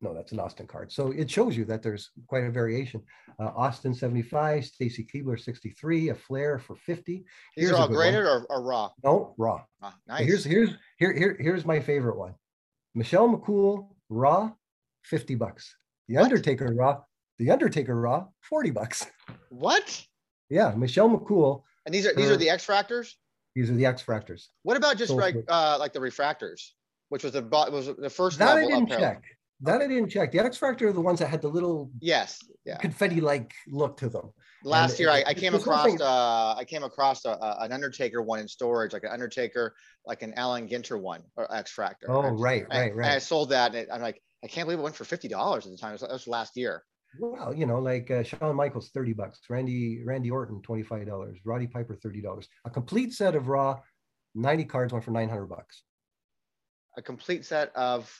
[0.00, 0.92] no, that's an Austin card.
[0.92, 3.02] So it shows you that there's quite a variation.
[3.40, 7.12] Uh, Austin 75, Stacy Keibler 63, a Flair for 50.
[7.12, 7.24] These
[7.56, 8.90] Here's are a all graded or, or raw.
[9.02, 9.62] No, raw.
[9.82, 10.24] Ah, nice.
[10.26, 12.34] Here's here's here here here's my favorite one.
[12.94, 14.52] Michelle McCool Raw,
[15.04, 15.74] 50 bucks.
[16.08, 16.24] The What?
[16.24, 17.02] Undertaker Raw,
[17.38, 19.06] The Undertaker Raw, 40 bucks.
[19.50, 20.04] what?
[20.48, 21.62] Yeah, Michelle McCool.
[21.86, 23.14] And these are these are Uh, the X fractors.
[23.54, 24.46] These are the X Fractors.
[24.62, 26.70] What about just so like uh like the refractors,
[27.08, 29.22] which was the was the first That I didn't check.
[29.60, 30.30] That I didn't check.
[30.32, 32.76] The X Factor are the ones that had the little Yes, yeah.
[32.78, 34.30] confetti-like look to them.
[34.62, 37.56] Last And year, I, it- I it's- came across uh I came across a, a-
[37.60, 39.74] an Undertaker one in storage, like an Undertaker,
[40.06, 42.06] like an Allen Ginter one or X Factor.
[42.10, 44.78] Oh, right, right, and- right, And I sold that, and I'm like, I can't believe
[44.78, 45.96] it went for fifty dollars at the time.
[45.96, 46.84] That was last year.
[47.18, 49.40] Well, you know, like uh, Shawn Michaels, 30 bucks.
[49.48, 51.36] Randy Randy Orton, $25.
[51.44, 52.46] Roddy Piper, $30.
[52.66, 53.80] A complete set of Raw,
[54.34, 55.84] 90 cards went for 900 bucks
[56.98, 58.12] A complete set of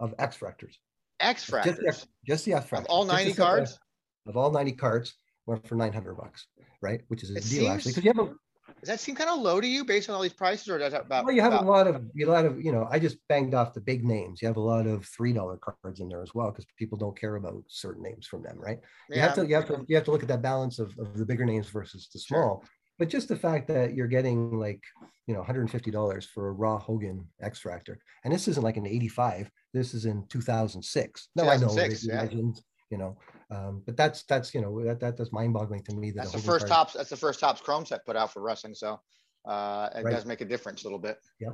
[0.00, 0.74] of X Fractors.
[1.20, 3.78] X Just the Fractors X- just the X of all ninety set of- cards.
[4.26, 5.14] of all 90 cards
[5.46, 6.46] went for 900 bucks,
[6.82, 7.00] right?
[7.08, 8.34] Which is a It deal actually, because you have a
[8.80, 10.92] Does that seem kind of low to you based on all these prices, or does
[10.92, 11.24] that about?
[11.24, 12.86] Well, you have about, a lot of you a lot of you know.
[12.90, 14.42] I just banged off the big names.
[14.42, 17.18] You have a lot of three dollar cards in there as well because people don't
[17.18, 18.78] care about certain names from them, right?
[19.08, 20.92] You yeah, have to you have to you have to look at that balance of,
[20.98, 22.42] of the bigger names versus the Sure.
[22.42, 22.64] small.
[22.98, 24.82] But just the fact that you're getting like
[25.28, 28.86] you know 150 dollars for a raw Hogan X fractor, and this isn't like an
[28.86, 29.48] 85.
[29.76, 31.28] This is in 2006.
[31.36, 32.20] No, I know yeah.
[32.22, 33.18] legends, you know,
[33.50, 36.10] um, but that's that's you know that, that that's mind boggling to me.
[36.12, 36.92] That That's the first card- Topps.
[36.94, 38.98] That's the first Topps Chrome set put out for wrestling, so
[39.44, 40.12] uh, it Right.
[40.14, 41.18] does make a difference a little bit.
[41.38, 41.50] Yeah,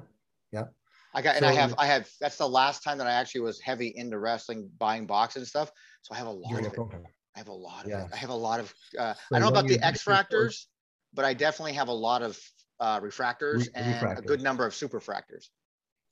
[0.52, 0.64] yeah.
[1.14, 2.08] I got, and I have, I have.
[2.20, 5.72] That's the last time that I actually was heavy into wrestling, buying boxes and stuff.
[6.02, 6.72] So I have a lot of it.
[6.74, 7.02] program.
[7.34, 8.04] I have a lot of Yeah.
[8.04, 8.10] it.
[8.12, 8.72] I have a lot of.
[8.98, 10.66] Uh, So I don't know about the do X your first- fractors,
[11.12, 12.38] but I definitely have a lot of
[12.80, 15.50] uh, refractors Re- and a good number of super fractors.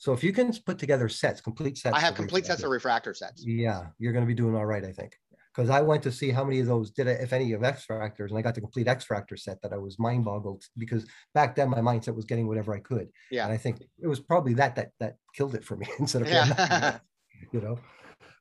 [0.01, 1.94] So if you can put together sets, complete sets.
[1.94, 3.44] I have complete sets of refractor sets.
[3.46, 5.12] Yeah, you're going to be doing all right, I think.
[5.55, 7.84] Because I went to see how many of those did I, if any of X
[7.86, 11.07] fractors, and I got the complete X fractor set that I was mind boggled because
[11.34, 13.09] back then my mindset was getting whatever I could.
[13.30, 13.44] Yeah.
[13.44, 16.28] And I think it was probably that that that killed it for me instead of
[16.28, 16.98] Yeah.
[17.53, 17.78] you know.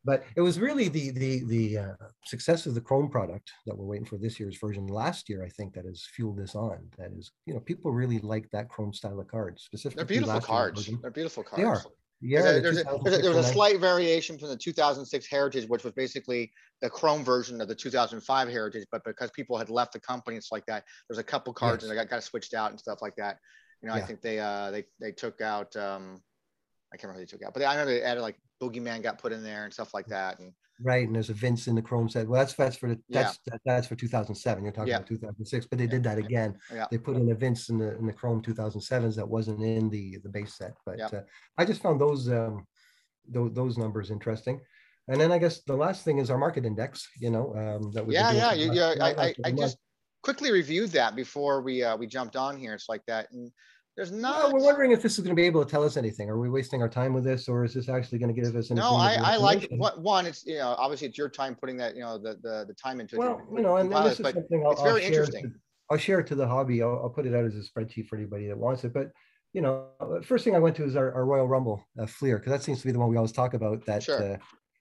[0.06, 1.94] But it was really the the the uh,
[2.26, 5.44] success of the Chrome product that we're waiting for this year's version last year.
[5.44, 6.88] I think that has fueled this on.
[6.98, 9.98] That is, you know, people really like that Chrome style of card specifically.
[9.98, 10.90] They're beautiful cards.
[11.02, 11.62] They're beautiful cards.
[11.62, 11.84] They are.
[12.22, 14.50] Yeah, There's a, the there's, a, there's, a, 2006 there was a slight variation from
[14.50, 18.86] the 2006 Heritage, which was basically the Chrome version of the 2005 Heritage.
[18.92, 20.84] But because people had left the company, it's like that.
[21.08, 21.90] There's a couple cards Yes.
[21.90, 23.38] and they got, got switched out and stuff like that.
[23.82, 26.22] You know, I think they uh they they took out um
[26.92, 29.20] I can't remember who they took out, but I know they added like Boogeyman got
[29.20, 30.40] put in there and stuff like that.
[30.40, 32.28] And Right, and there's a Vince in the Chrome set.
[32.28, 33.24] Well, that's that's for the Yeah.
[33.24, 34.64] that's that, that's for 2007.
[34.64, 34.98] You're talking Yeah.
[34.98, 36.58] about 2006, but they did that again.
[36.74, 36.86] Yeah.
[36.90, 40.18] They put in a Vince in the in the Chrome 2007s that wasn't in the
[40.24, 40.74] the base set.
[40.86, 41.08] But Yeah.
[41.08, 41.22] uh,
[41.58, 42.66] I just found those um
[43.28, 44.62] those, those numbers interesting.
[45.10, 47.10] And then I guess the last thing is our market index.
[47.20, 48.96] You know um, that we yeah, yeah, you, yeah.
[49.02, 49.78] I, I, I just
[50.24, 52.74] quickly reviewed that before we uh we jumped on here.
[52.74, 53.32] It's like that.
[53.34, 53.52] And
[54.00, 55.98] there's No, not we're wondering if this is going to be able to tell us
[55.98, 56.30] anything.
[56.30, 58.72] Are we wasting our time with this, or is this actually going to give us?
[58.72, 60.26] No, I, I like what one.
[60.26, 63.02] It's you know obviously it's your time putting that you know the the, the time
[63.02, 63.20] into it.
[63.20, 65.10] Well, you know, and, and this is something I'll, it's I'll very share.
[65.10, 65.52] interesting.
[65.52, 65.56] To,
[65.92, 66.82] I'll share it to the hobby.
[66.82, 68.94] I'll, I'll put it out as a spreadsheet for anybody that wants it.
[68.94, 69.12] But
[69.52, 69.88] you know,
[70.24, 72.80] first thing I went to is our, our Royal Rumble uh, Fleer because that seems
[72.80, 73.86] to be the one we always talk about.
[73.86, 74.36] That Sure.
[74.36, 74.38] uh,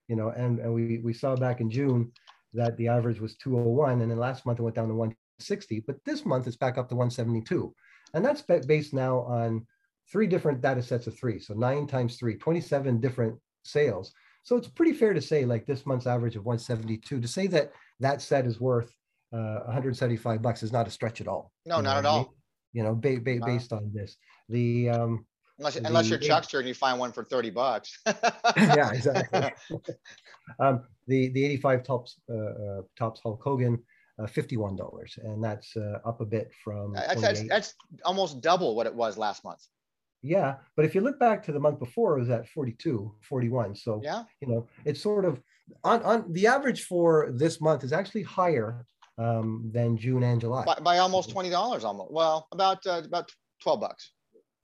[0.06, 2.12] you know, and and we we saw back in June
[2.54, 5.82] that the average was 201, and then last month it went down to 160.
[5.88, 7.74] But this month it's back up to 172,
[8.14, 9.66] and that's based now on
[10.10, 11.38] three different data sets of three.
[11.38, 14.12] So nine times three, 27 different sales.
[14.42, 17.72] So it's pretty fair to say, like this month's average of 172, to say that
[18.00, 18.90] that set is worth
[19.32, 21.52] uh, 175 bucks is not a stretch at all.
[21.66, 22.18] No, not at I mean?
[22.18, 22.34] all.
[22.72, 24.16] You know, ba- ba- based on this,
[24.48, 25.26] the um,
[25.58, 27.98] Unless unless you're Chuckster and you find one for thirty bucks.
[28.56, 29.52] yeah, exactly.
[30.60, 33.82] um, the the 85 Topps uh, uh, Topps Hulk Hogan,
[34.18, 36.92] uh, 51 dollars, and that's uh, up a bit from.
[36.92, 39.64] That's, that's that's almost double what it was last month.
[40.22, 43.76] Yeah, but if you look back to the month before, it was at 42, 41.
[43.76, 44.24] So Yeah.
[44.40, 45.40] you know, it's sort of
[45.84, 48.84] on on the average for this month is actually higher
[49.16, 50.64] um, than June and July.
[50.64, 52.10] By, by almost twenty dollars, almost.
[52.12, 53.30] Well, about uh, about
[53.62, 54.12] twelve bucks.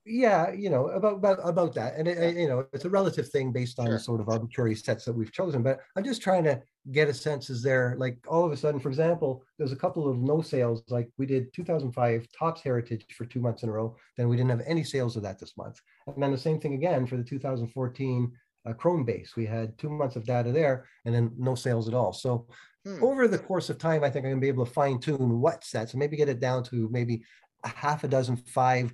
[0.06, 3.52] Yeah, you know, about about about that, and it, you know, it's a relative thing
[3.52, 3.98] based on Sure.
[3.98, 5.62] sort of arbitrary sets that we've chosen.
[5.62, 8.80] But I'm just trying to get a sense: is there like all of a sudden,
[8.80, 13.24] for example, there's a couple of no sales, like we did 2005 Topps Heritage for
[13.24, 15.80] two months in a row, then we didn't have any sales of that this month,
[16.06, 18.30] and then the same thing again for the 2014
[18.66, 19.36] uh, Chrome base.
[19.36, 22.12] We had two months of data there, and then no sales at all.
[22.12, 22.46] So
[22.84, 23.02] Hmm.
[23.02, 25.64] over the course of time, I think I'm gonna be able to fine tune what
[25.64, 27.24] sets and maybe get it down to maybe
[27.64, 28.92] a half a dozen, five,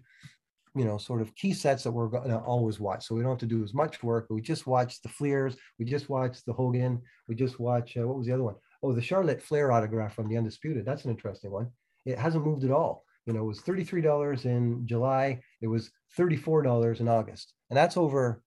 [0.74, 3.06] you know, sort of key sets that we're gonna always watch.
[3.06, 4.26] So we don't have to do as much work.
[4.30, 8.18] We just watch the Fleers, we just watch the Hogan, we just watch uh, what
[8.18, 8.56] was the other one?
[8.82, 10.84] Oh, the Charlotte Flair autograph from the Undisputed.
[10.84, 11.70] That's an interesting one.
[12.06, 13.04] It hasn't moved at all.
[13.26, 15.40] You know, it was $33 in July.
[15.60, 17.52] It was $34 in August.
[17.68, 18.42] And that's over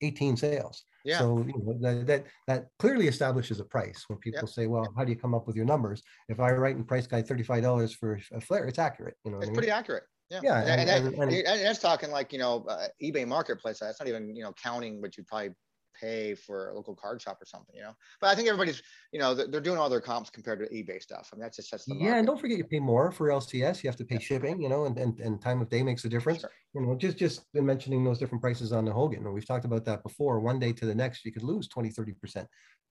[0.00, 0.82] 18 sales.
[1.04, 1.18] Yeah.
[1.18, 4.04] So you know, that, that that clearly establishes a price.
[4.08, 6.74] When people say, "Well, how do you come up with your numbers?" If I write
[6.74, 9.14] in price guide thirty five dollars for a flare, it's accurate.
[9.24, 9.54] You know, It's I mean?
[9.54, 10.02] pretty accurate.
[10.30, 10.40] Yeah.
[10.42, 13.78] Yeah, And, and- and, that- and- that's talking like you know uh, eBay marketplace.
[13.80, 15.50] That's not even you know counting what you'd probably
[15.98, 17.74] pay for a local card shop or something.
[17.74, 17.92] You know.
[18.20, 21.00] But I think everybody's you know they're, they're doing all their comps compared to eBay
[21.00, 21.30] stuff.
[21.32, 23.82] I mean that's just that's the yeah, and don't forget you pay more for LCS.
[23.84, 24.20] You have to pay Yeah.
[24.20, 24.60] shipping.
[24.60, 26.40] You know, and, and and time of day makes a difference.
[26.40, 26.50] Sure.
[26.74, 29.64] You know, just just been mentioning those different prices on the Hogan, and we've talked
[29.64, 30.40] about that before.
[30.40, 32.48] One day to the next, you could lose 20, 30 percent.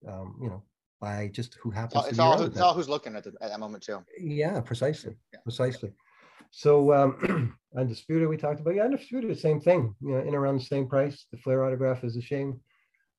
[0.07, 0.63] Um, you know,
[1.01, 3.15] by just who It's happens all, to it's be all, around it's all who's looking
[3.15, 3.99] at, the, at that moment too.
[4.19, 5.39] Yeah, precisely, Yeah.
[5.43, 5.91] precisely.
[6.57, 8.75] So um, undisputed, we talked about.
[8.75, 9.93] Yeah, undisputed, same thing.
[9.99, 11.25] You know, in around the same price.
[11.29, 12.61] The Flair autograph is a shame.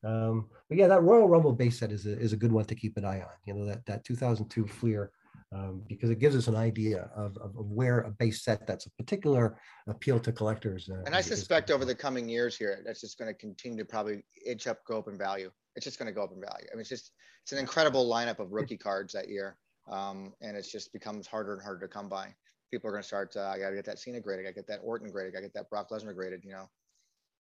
[0.02, 2.74] Um, but yeah, that Royal Rumble base set is a, is a good one to
[2.74, 3.36] keep an eye on.
[3.44, 5.10] You know, that that 2002 Fleer
[5.52, 8.86] um, because it gives us an idea of, of, of, where a base set that's
[8.86, 10.88] a particular appeal to collectors.
[10.90, 13.84] Uh, and I suspect over the coming years here, that's just going to continue to
[13.84, 15.50] probably inch up, go up in value.
[15.74, 16.66] It's just going to go up in value.
[16.72, 17.12] I mean, it's just
[17.42, 19.58] it's an incredible lineup of rookie cards that year,
[19.90, 22.34] um, and it just becomes harder and harder to come by.
[22.70, 23.36] People are going to start.
[23.36, 24.44] Uh, I got to get that Cena graded.
[24.44, 25.32] I got to get that Orton graded.
[25.32, 26.42] I got to get that Brock Lesnar graded.
[26.44, 26.68] You know,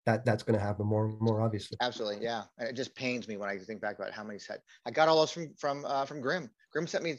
[0.06, 1.76] that that's going to happen more and more obviously.
[1.80, 2.44] Absolutely, yeah.
[2.58, 5.08] And it just pains me when I think back about how many set I got
[5.08, 6.50] all those from from uh, from Grim.
[6.72, 7.18] Grim sent me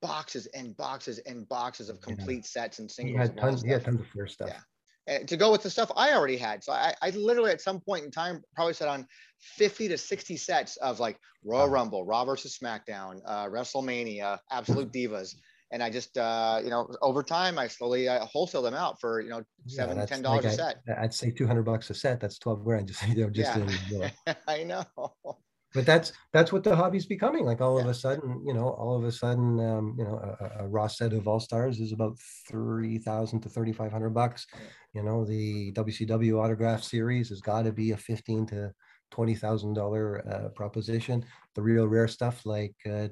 [0.00, 2.42] boxes and boxes and boxes of complete yeah.
[2.42, 3.14] sets and singles.
[3.14, 4.48] He had tons, he had tons of stuff.
[4.50, 4.60] Yeah.
[5.08, 6.62] And to go with the stuff I already had.
[6.62, 9.06] So I, I literally at some point in time probably set on
[9.40, 11.72] 50 to 60 sets of like Royal wow.
[11.72, 15.34] Rumble, Raw versus SmackDown, uh, WrestleMania, Absolute Divas
[15.72, 19.20] and I just uh, you know over time I slowly uh, wholesale them out for
[19.20, 20.76] you know seven yeah, ten dollars like a set.
[20.96, 22.20] I, would say two hundred bucks a set.
[22.20, 22.88] That's twelve grand.
[22.92, 23.56] Just you know just
[23.90, 24.10] yeah.
[24.26, 24.36] in.
[24.48, 24.84] I know.
[25.74, 27.46] But that's that's what the hobby's becoming.
[27.46, 27.84] Like all yeah.
[27.84, 30.86] of a sudden, you know, all of a sudden, um, you know, a, a raw
[30.86, 34.46] set of all stars is about three thousand to thirty five hundred bucks.
[34.92, 38.74] You know, the WCW autograph series has got to be a fifteen to
[39.10, 41.24] twenty thousand uh, dollar proposition.
[41.54, 43.08] The real rare stuff like uh,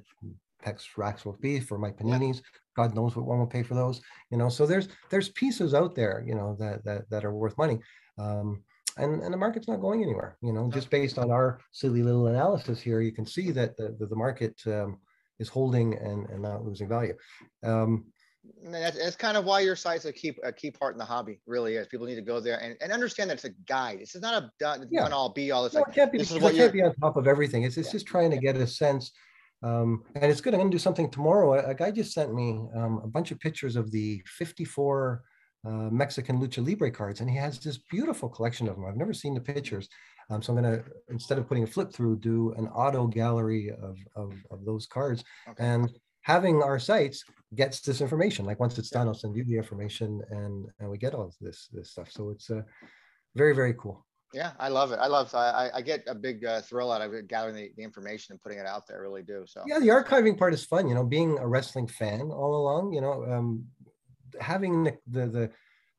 [0.64, 2.36] Pex racks will be for my paninis.
[2.36, 2.42] Yeah.
[2.76, 4.00] God knows what one will pay for those.
[4.30, 7.58] You know, so there's there's pieces out there, you know, that that that are worth
[7.58, 7.78] money.
[8.18, 8.62] Um,
[8.96, 10.36] and, and the market's not going anywhere.
[10.42, 13.96] You know, just based on our silly little analysis here, you can see that the,
[13.98, 14.98] the, the market um,
[15.38, 17.14] is holding and, and not losing value.
[17.62, 18.06] Um,
[18.64, 21.40] that's, that's kind of why your site's a key a key part in the hobby.
[21.46, 21.86] Really is.
[21.86, 24.00] People need to go there and, and understand that it's a guide.
[24.00, 25.08] This is not a done yeah.
[25.08, 25.64] all be all.
[25.66, 26.18] It's no, like, it can't be.
[26.18, 27.64] This is what can't be on top of everything.
[27.64, 27.92] It's it's yeah.
[27.92, 29.12] just trying to get a sense
[29.62, 30.54] um, and it's good.
[30.54, 31.54] I'm going to do something tomorrow.
[31.54, 35.22] A, a guy just sent me um, a bunch of pictures of the 54
[35.66, 38.86] uh, Mexican Lucha Libre cards, and he has this beautiful collection of them.
[38.86, 39.88] I've never seen the pictures.
[40.30, 43.70] Um, so I'm going to, instead of putting a flip through, do an auto gallery
[43.70, 45.24] of, of, of those cards.
[45.48, 45.64] Okay.
[45.64, 45.90] And
[46.22, 48.44] having our sites gets this information.
[48.44, 51.68] Like once it's done, I'll send you the information and, and we get all this,
[51.72, 52.10] this stuff.
[52.10, 52.62] So it's uh,
[53.34, 54.06] very, very cool.
[54.32, 54.98] Yeah, I love it.
[55.00, 55.34] I love.
[55.34, 58.58] I, I get a big uh, thrill out of gathering the, the, information and putting
[58.58, 58.98] it out there.
[58.98, 59.44] I really do.
[59.46, 60.88] So yeah, the archiving part is fun.
[60.88, 62.92] You know, being a wrestling fan all along.
[62.92, 63.64] You know, um,
[64.40, 65.50] having the, the the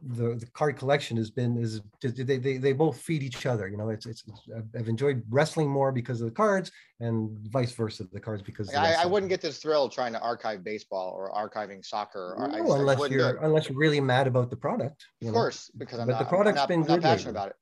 [0.04, 3.68] the, the card collection has been is they, they they both feed each other.
[3.68, 4.42] You know, it's, it's, it's
[4.76, 8.06] I've enjoyed wrestling more because of the cards and vice versa.
[8.12, 11.86] The cards because I, I, wouldn't get this thrill trying to archive baseball or archiving
[11.86, 12.34] soccer.
[12.36, 15.06] Or no, unless you're unless you're really mad about the product.
[15.22, 15.34] Of know?
[15.34, 17.38] course, because I'm but not, the product's I'm not, been I'm good passionate lately.
[17.38, 17.56] about it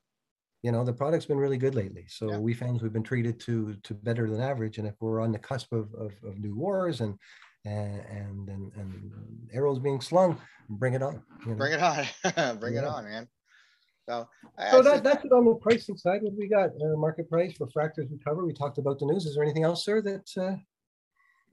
[0.64, 2.06] you know the product's been really good lately.
[2.08, 2.38] So yeah.
[2.38, 4.78] we fans we've been treated to to better than average.
[4.78, 7.18] And if we're on the cusp of, of, of new wars and
[7.66, 9.12] and and and,
[9.52, 10.40] arrows being slung
[10.70, 11.58] bring it on you know?
[11.58, 12.06] bring it on.
[12.60, 12.82] Bring yeah.
[12.82, 13.28] it on man.
[14.08, 14.28] So,
[14.72, 16.24] so that, that's it on the pricing side.
[16.24, 19.28] What we got uh, market price refractors recover we talked about the news.
[19.28, 20.56] Is there anything else sir that uh,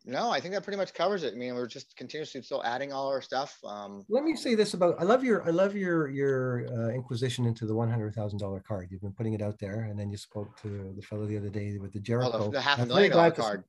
[0.06, 1.34] no, I think that pretty much covers it.
[1.34, 3.58] I mean, we're just continuously still adding all our stuff.
[3.64, 7.44] Um, Let me say this about I love your I love your your uh, inquisition
[7.44, 8.88] into the one hundred thousand dollar card.
[8.90, 11.50] You've been putting it out there, and then you spoke to the fellow the other
[11.50, 12.30] day with the Jericho.
[12.32, 13.64] Oh, the, the half million dollar card.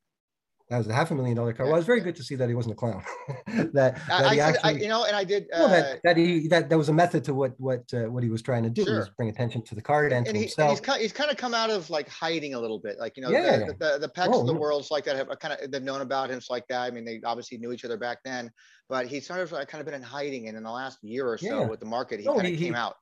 [0.70, 1.66] That was a half a million dollar car.
[1.66, 3.02] Well, it was very good to see that he wasn't a clown.
[3.48, 5.48] that, that I, he actually, I, you know, and I did.
[5.54, 8.30] Uh, that, that he that there was a method to what what uh, what he
[8.30, 8.98] was trying to do sure.
[8.98, 10.80] was bring attention to the card and, and, he, himself.
[10.80, 13.24] And he's, he's kind of come out of like hiding a little bit, like you
[13.24, 13.60] know, yeah.
[13.60, 16.02] the, the, the pets oh, of the worlds like that have kind of they've known
[16.02, 16.82] about him like that.
[16.82, 18.52] I mean, they obviously knew each other back then,
[18.90, 21.28] but he's sort of like, kind of been in hiding, and in the last year
[21.28, 21.66] or so yeah.
[21.66, 22.96] with the market, he no, kind of came out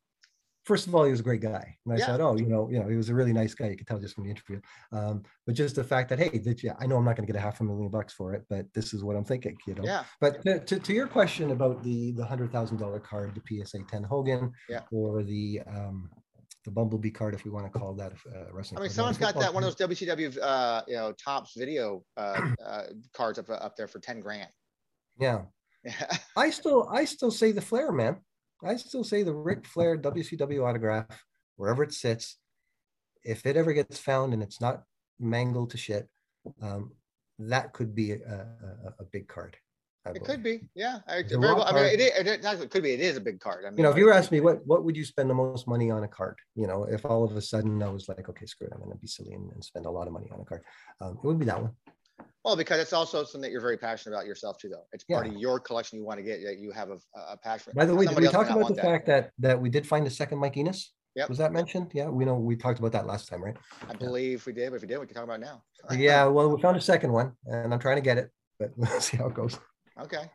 [0.65, 1.77] first of all, he was a great guy.
[1.85, 2.05] And I yeah.
[2.05, 3.69] said, oh, you know, you know, he was a really nice guy.
[3.69, 4.59] You could tell just from the interview.
[4.91, 7.31] Um, but just the fact that, hey, that, yeah, I know I'm not going to
[7.31, 9.75] get a half a million bucks for it, but this is what I'm thinking, you
[9.75, 9.83] know.
[9.83, 10.03] Yeah.
[10.19, 13.79] But to, to, to your question about the the hundred thousand dollar card, the PSA
[13.89, 14.81] 10 Hogan, yeah.
[14.91, 16.09] or the um,
[16.65, 18.79] the Bumblebee card, if we want to call that uh, wrestling.
[18.79, 22.41] I mean, someone's got that one of those WCW, uh, you know, Topps video uh,
[22.65, 24.49] uh, cards up up there for ten grand.
[25.19, 25.43] Yeah.
[26.35, 28.17] I still I still say the Flair man.
[28.65, 31.05] I still say the Ric Flair WCW autograph,
[31.55, 32.37] wherever it sits,
[33.23, 34.83] if it ever gets found and it's not
[35.19, 36.07] mangled to shit,
[36.61, 36.91] um,
[37.39, 39.57] that could be a, a, a big card.
[40.13, 40.99] It could be, yeah.
[41.07, 41.63] I, very well.
[41.63, 42.91] I mean, it, it, it, it, could be.
[42.91, 43.65] It is a big card.
[43.65, 45.33] I mean, you know, if you were asking me what what would you spend the
[45.33, 48.29] most money on a card, you know, if all of a sudden I was like,
[48.29, 50.29] okay, screw it, I'm going to be silly and, and, spend a lot of money
[50.31, 50.61] on a card,
[51.01, 51.71] um, it would be that one.
[52.45, 54.85] Well, because it's also something that you're very passionate about yourself too, though.
[54.93, 55.33] It's part yeah.
[55.33, 56.99] of your collection you want to get that you have a,
[57.31, 57.73] a passion.
[57.75, 58.85] By the way, did we talk about the that.
[58.85, 60.91] fact that that we did find a second Mike Enos?
[61.15, 61.27] Yep.
[61.27, 61.89] Was that mentioned?
[61.95, 63.57] Yeah, we know we talked about that last time, right?
[63.89, 64.69] I believe we did.
[64.69, 65.63] But if we did, we can talk about now.
[65.97, 68.29] yeah, well, we found a second one, and I'm trying to get it,
[68.59, 69.57] but we'll see how it goes.
[69.99, 70.29] Okay.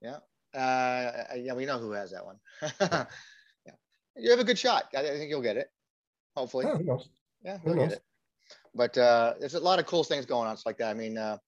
[0.00, 0.20] Yeah.
[0.58, 2.38] Uh, yeah, we know who has that one.
[2.80, 3.04] yeah.
[4.16, 4.84] You have a good shot.
[4.96, 5.66] I think you'll get it.
[6.36, 6.66] Hopefully.
[6.68, 7.00] Oh,
[7.42, 8.02] yeah, you'll get it
[8.74, 10.54] but uh, there's a lot of cool things going on.
[10.54, 10.90] It's like that.
[10.90, 11.38] I mean, uh,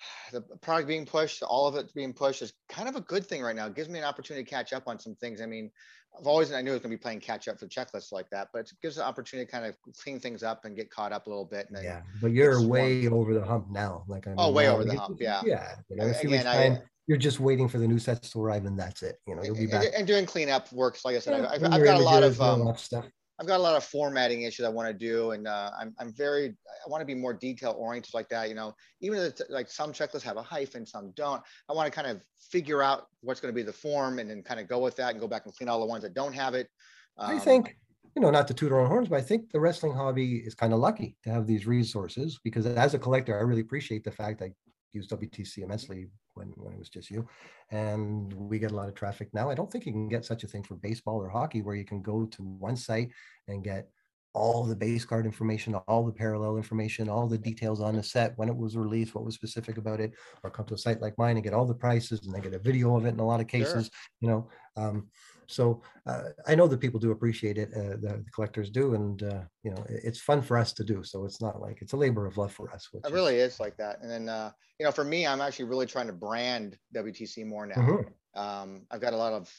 [0.32, 3.42] the product being pushed, all of it being pushed is kind of a good thing
[3.42, 3.66] right now.
[3.66, 5.40] It gives me an opportunity to catch up on some things.
[5.40, 5.70] I mean,
[6.18, 8.28] I've always I knew I was going to be playing catch up for checklists like
[8.30, 11.12] that, but it gives an opportunity to kind of clean things up and get caught
[11.12, 11.68] up a little bit.
[11.70, 14.04] And yeah, but you're way over the hump now.
[14.08, 15.18] Like I mean, oh, way over the hump.
[15.20, 15.76] Yeah, yeah.
[15.88, 19.02] You know, Again, I, you're just waiting for the new sets to arrive, and that's
[19.02, 19.16] it.
[19.26, 19.86] You know, you'll be back.
[19.96, 21.04] And, doing cleanup works.
[21.04, 23.06] Like I said, yeah, I've, I've got a lot of um, stuff.
[23.40, 26.12] I've got a lot of formatting issues I want to do, and uh, I'm, I'm
[26.12, 28.50] very I want to be more detail oriented like that.
[28.50, 31.42] You know, even if like some checklists have a hyphen, some don't.
[31.68, 34.42] I want to kind of figure out what's going to be the form, and then
[34.42, 36.34] kind of go with that, and go back and clean all the ones that don't
[36.34, 36.68] have it.
[37.16, 37.78] Um, I think
[38.14, 40.54] you know, not to toot our own horns, but I think the wrestling hobby is
[40.54, 44.10] kind of lucky to have these resources because as a collector, I really appreciate the
[44.10, 44.50] fact I
[44.92, 47.26] use WTC immensely when, when it was just you.
[47.70, 49.50] And we get a lot of traffic now.
[49.50, 51.84] I don't think you can get such a thing for baseball or hockey where you
[51.84, 53.10] can go to one site
[53.48, 53.88] and get
[54.32, 58.32] all the base card information, all the parallel information, all the details on the set,
[58.36, 60.12] when it was released, what was specific about it,
[60.44, 62.54] or come to a site like mine and get all the prices and then get
[62.54, 63.92] a video of it in a lot of cases, sure.
[64.20, 64.48] you know.
[64.76, 65.08] Um,
[65.50, 69.22] so uh, I know that people do appreciate it, uh, the, the, collectors do, and
[69.22, 71.02] uh, you know it's fun for us to do.
[71.02, 72.88] So it's not like it's a labor of love for us.
[72.92, 74.00] It really is, is like that.
[74.02, 77.66] And then uh, you know, for me, I'm actually really trying to brand WTC more
[77.66, 77.74] now.
[77.74, 78.40] Mm-hmm.
[78.40, 79.52] Um, I've got a lot of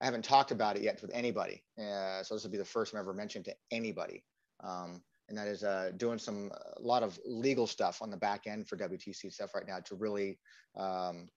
[0.00, 1.62] I haven't talked about it yet with anybody.
[1.78, 4.24] Uh, so this will be the first time I've ever mentioned to anybody.
[4.62, 8.46] Um, and that is uh, doing some a lot of legal stuff on the back
[8.46, 10.38] end for WTC stuff right now to really
[10.76, 11.28] um,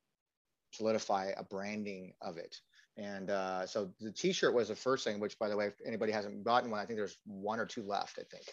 [0.71, 2.55] solidify a branding of it.
[2.97, 5.19] And uh, so the T-shirt was the first thing.
[5.19, 7.83] Which, by the way, if anybody hasn't gotten one, I think there's one or two
[7.83, 8.17] left.
[8.19, 8.45] I think.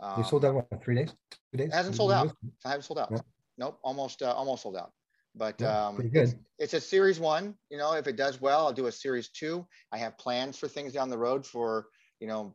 [0.00, 1.14] Um, you sold out what, three days?
[1.52, 1.72] Two days?
[1.72, 2.32] Hasn't sold out.
[2.64, 3.08] I haven't sold out.
[3.10, 3.20] Yeah.
[3.58, 4.92] Nope, almost uh, almost sold out.
[5.34, 7.54] But yeah, um, it's, it's, a series one.
[7.70, 9.66] You know, if it does well, I'll do a series two.
[9.92, 11.86] I have plans for things down the road for
[12.20, 12.54] you know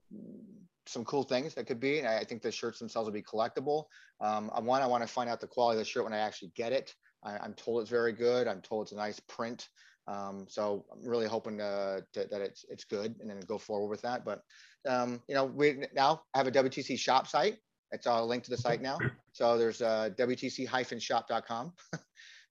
[0.87, 1.99] some cool things that could be.
[1.99, 3.85] And I think the shirts themselves will be collectible.
[4.19, 6.51] Um, one, I want to find out the quality of the shirt when I actually
[6.55, 6.93] get it.
[7.23, 8.47] I, am told it's very good.
[8.47, 9.67] I'm told it's a nice print.
[10.07, 13.89] Um, so I'm really hoping to, to, that it's it's good and then go forward
[13.89, 14.25] with that.
[14.25, 14.41] But
[14.87, 17.57] um, you know, we now have a WTC shop site.
[17.91, 18.97] It's all linked to the site now.
[19.33, 21.73] So there's uh, WTC-shop.com.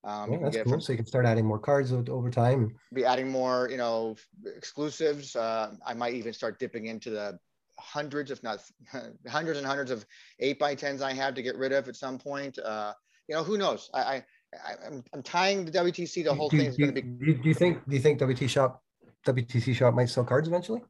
[0.03, 0.73] Um, yeah, that's cool.
[0.73, 2.75] From, so you can start adding more cards over time.
[2.95, 4.17] Be adding more, you know,
[4.57, 5.37] exclusives.
[5.37, 7.39] Uh, I might even start dipping into the
[7.79, 8.61] hundreds, if not
[9.29, 10.07] hundreds and hundreds of
[10.39, 12.59] eight by tens I have to get rid of at some point.
[12.59, 12.95] Uh,
[13.29, 13.91] you know, who knows?
[13.93, 14.25] I, I,
[14.55, 16.25] I am I'm tying the WTC.
[16.25, 17.03] The whole do, thing is going to be.
[17.03, 17.89] Do you think?
[17.89, 18.83] Do you think WT shop,
[19.27, 20.83] WTC shop might sell cards eventually?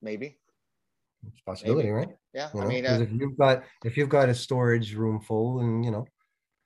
[0.00, 0.38] Maybe.
[1.28, 1.92] It's possibility, Maybe.
[1.92, 2.08] right?
[2.34, 2.68] Yeah, you I know?
[2.68, 6.06] mean, uh, if you've got if you've got a storage room full, and you know,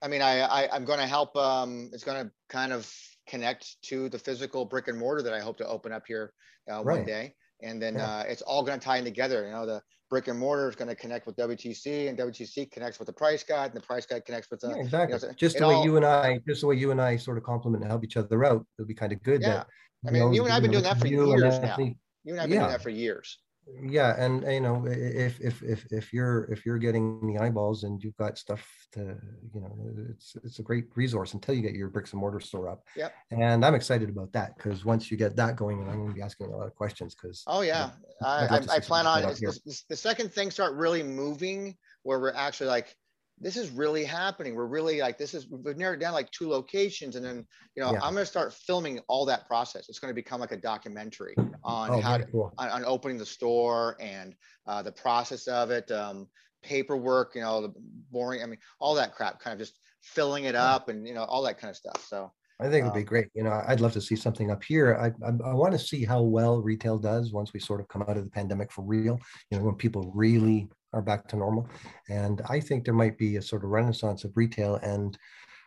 [0.00, 1.36] I mean, I, I am going to help.
[1.36, 2.90] Um, it's going to kind of
[3.28, 6.32] connect to the physical brick and mortar that I hope to open up here
[6.70, 6.98] uh, right.
[6.98, 8.18] one day and then yeah.
[8.18, 9.46] uh, it's all going to tie in together.
[9.46, 12.98] You know, the brick and mortar is going to connect with WTC, and WTC connects
[12.98, 15.18] with the price guide, and the price guide connects with the yeah, exactly.
[15.20, 17.16] You know, just the way all, you and I, just the way you and I
[17.16, 18.66] sort of complement and help each other out.
[18.78, 19.42] It'll be kind of good.
[19.42, 19.66] Yeah, that,
[20.06, 21.76] I mean, you, know, you and I've been doing that for years now.
[21.78, 22.60] You and I've been yeah.
[22.60, 23.38] doing that for years
[23.82, 27.82] yeah and uh, you know if if if if you're if you're getting the eyeballs
[27.82, 29.16] and you've got stuff to
[29.54, 29.76] you know
[30.10, 32.84] it's it's a great resource until you get your bricks and mortar store up.
[32.94, 36.14] Yeah and i'm excited about that because once you get that going i'm going to
[36.14, 37.86] be asking a lot of questions because oh yeah.
[37.86, 42.32] You know, I, I, I plan on the second things start really moving where we're
[42.34, 42.96] actually like
[43.38, 44.54] this is really happening.
[44.54, 47.16] We're really like, this is, we've narrowed down like two locations.
[47.16, 48.00] And then, you know, yeah.
[48.02, 49.88] I'm going to start filming all that process.
[49.88, 52.54] It's going to become like a documentary on oh, how to, cool.
[52.56, 54.34] on, on, opening the store and
[54.66, 56.28] uh, the process of it, um,
[56.62, 57.74] paperwork, you know, the
[58.10, 61.24] boring, I mean, all that crap, kind of just filling it up and, you know,
[61.24, 62.06] all that kind of stuff.
[62.08, 63.28] So, I think it'd be um, great.
[63.34, 64.96] You know, I'd love to see something up here.
[64.96, 68.00] I, I, I want to see how well retail does once we sort of come
[68.02, 69.18] out of the pandemic for real.
[69.50, 71.68] You know, when people really are back to normal.
[72.08, 75.16] And I think there might be a sort of renaissance of retail and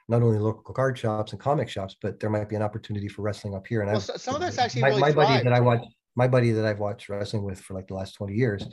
[0.08, 3.22] not only local card shops and comic shops, but there might be an opportunity for
[3.22, 3.82] wrestling up here.
[3.82, 5.84] And well, some of that's actually my, really my buddy that I watch,
[6.16, 8.66] my buddy that I've watched wrestling with for like the last 20 years,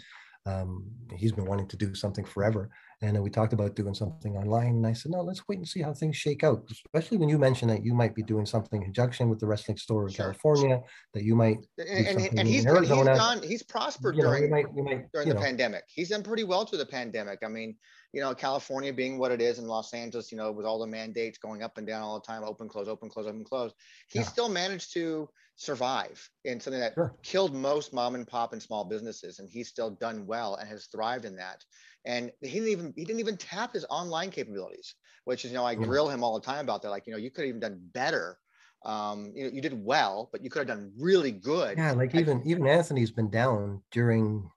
[0.46, 0.84] um,
[1.14, 2.70] he's been wanting to do something forever.
[3.02, 4.68] And we talked about doing something online.
[4.68, 6.66] And I said, no, let's wait and see how things shake out.
[6.70, 9.76] Especially when you mentioned that you might be doing something in conjunction with the wrestling
[9.76, 10.26] store in sure.
[10.26, 10.80] California,
[11.12, 11.58] that you might.
[11.78, 15.34] And, and, and he's, he's done, he's prospered you know, during, might, might, during the
[15.34, 15.40] know.
[15.40, 15.84] pandemic.
[15.88, 17.40] He's done pretty well through the pandemic.
[17.44, 17.76] I mean,
[18.14, 20.86] you know, California being what it is in Los Angeles, you know, with all the
[20.86, 23.72] mandates going up and down all the time, open, close, open, close, open, close,
[24.08, 24.24] he yeah.
[24.24, 27.14] still managed to survive in something that sure.
[27.22, 29.38] killed most mom and pop and small businesses.
[29.38, 31.62] And he's still done well and has thrived in that.
[32.06, 34.94] And he didn't even he didn't even tap his online capabilities,
[35.24, 36.90] which is, you know, I grill him all the time about that.
[36.90, 38.38] Like, you know, you could have even done better
[38.84, 41.76] um, you know, you did well, but you could have done really good.
[41.76, 44.48] Yeah, like even even Anthony's been down during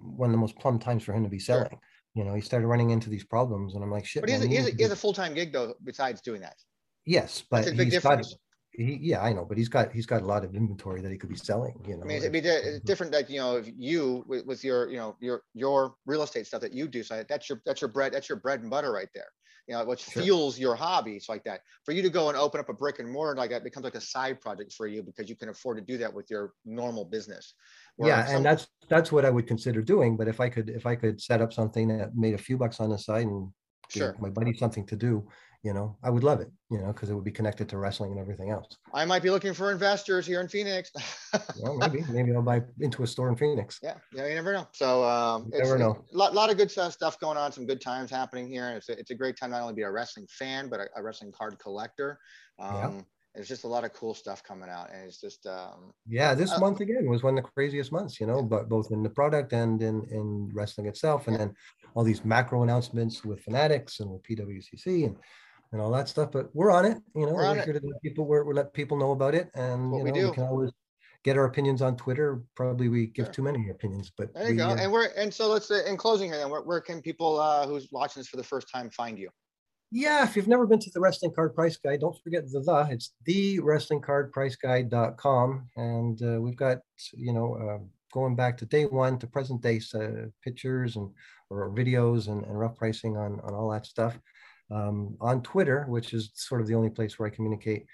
[0.00, 1.70] one of the most plum times for him to be selling.
[1.70, 1.80] Sure
[2.18, 4.22] you know, he started running into these problems, and I'm like, shit.
[4.22, 6.40] But he has, a, he has, a, he has a full-time gig though, besides doing
[6.40, 6.56] that.
[7.06, 8.36] Yes, but That's a big he's got, difference.
[8.78, 11.18] He, yeah, I know, but he's got, he's got a lot of inventory that he
[11.18, 12.02] could be selling, you know.
[12.02, 12.86] I mean, it'd be it's mm-hmm.
[12.86, 16.46] different that, you know, if you with, with your, you know, your, your real estate
[16.46, 18.92] stuff that you do, so that's your, that's your bread, that's your bread and butter
[18.92, 19.28] right there.
[19.66, 20.22] You know, which Sure.
[20.22, 21.60] fuels your hobbies like that.
[21.84, 23.96] For you to go and open up a brick and mortar like that becomes like
[23.96, 27.04] a side project for you because you can afford to do that with your normal
[27.04, 27.52] business.
[27.96, 30.70] Where Yeah, some- and that's, that's what I would consider doing, but if I could,
[30.70, 33.50] if I could set up something that made a few bucks on the side and
[33.90, 34.16] Sure.
[34.20, 35.26] my buddy something to do,
[35.62, 38.12] you know, I would love it, you know, because it would be connected to wrestling
[38.12, 38.76] and everything else.
[38.94, 40.92] I might be looking for investors here in Phoenix.
[41.60, 43.80] Well, maybe, maybe I'll buy into a store in Phoenix.
[43.82, 44.66] Yeah, yeah, you never know.
[44.72, 46.04] So um, You it's never a know.
[46.12, 47.52] lot, lot of good stuff, going on.
[47.52, 48.70] Some good times happening here.
[48.70, 50.86] It's a, it's a great time not only to be a wrestling fan, but a,
[50.96, 52.18] a wrestling card collector.
[52.58, 53.00] Yeah.
[53.34, 56.52] It's just a lot of cool stuff coming out, and it's just um, Yeah, this
[56.52, 59.10] Uh, month again was one of the craziest months, you know, but both in the
[59.10, 61.28] product and in, in wrestling itself.
[61.28, 61.38] And Yeah.
[61.46, 61.54] then
[61.94, 65.16] all these macro announcements with Fanatics and with PWCC and,
[65.72, 66.30] and all that stuff.
[66.32, 67.66] But we're on it, you know, We're we're it.
[67.66, 69.50] to let people, we're, we let people know about it.
[69.54, 70.28] And, you we know, do.
[70.30, 70.70] we can always
[71.22, 72.42] get our opinions on Twitter.
[72.54, 73.34] Probably we give Sure.
[73.34, 74.32] too many opinions, but.
[74.34, 74.70] there you we, go.
[74.70, 77.38] uh, And we're and so let's uh, in closing here, then where, where can people
[77.38, 79.28] uh, who's watching this for the first time find you?
[79.90, 82.88] Yeah, if you've never been to the Wrestling Card Price Guide, don't forget the the.
[82.90, 86.80] It's the wrestlingcardpriceguide.com, and uh, we've got
[87.14, 87.78] you know uh,
[88.12, 91.08] going back to day one to present day uh, pictures and
[91.48, 94.18] or videos and, and rough pricing on on all that stuff.
[94.70, 97.86] Um, on Twitter, which is sort of the only place where I communicate.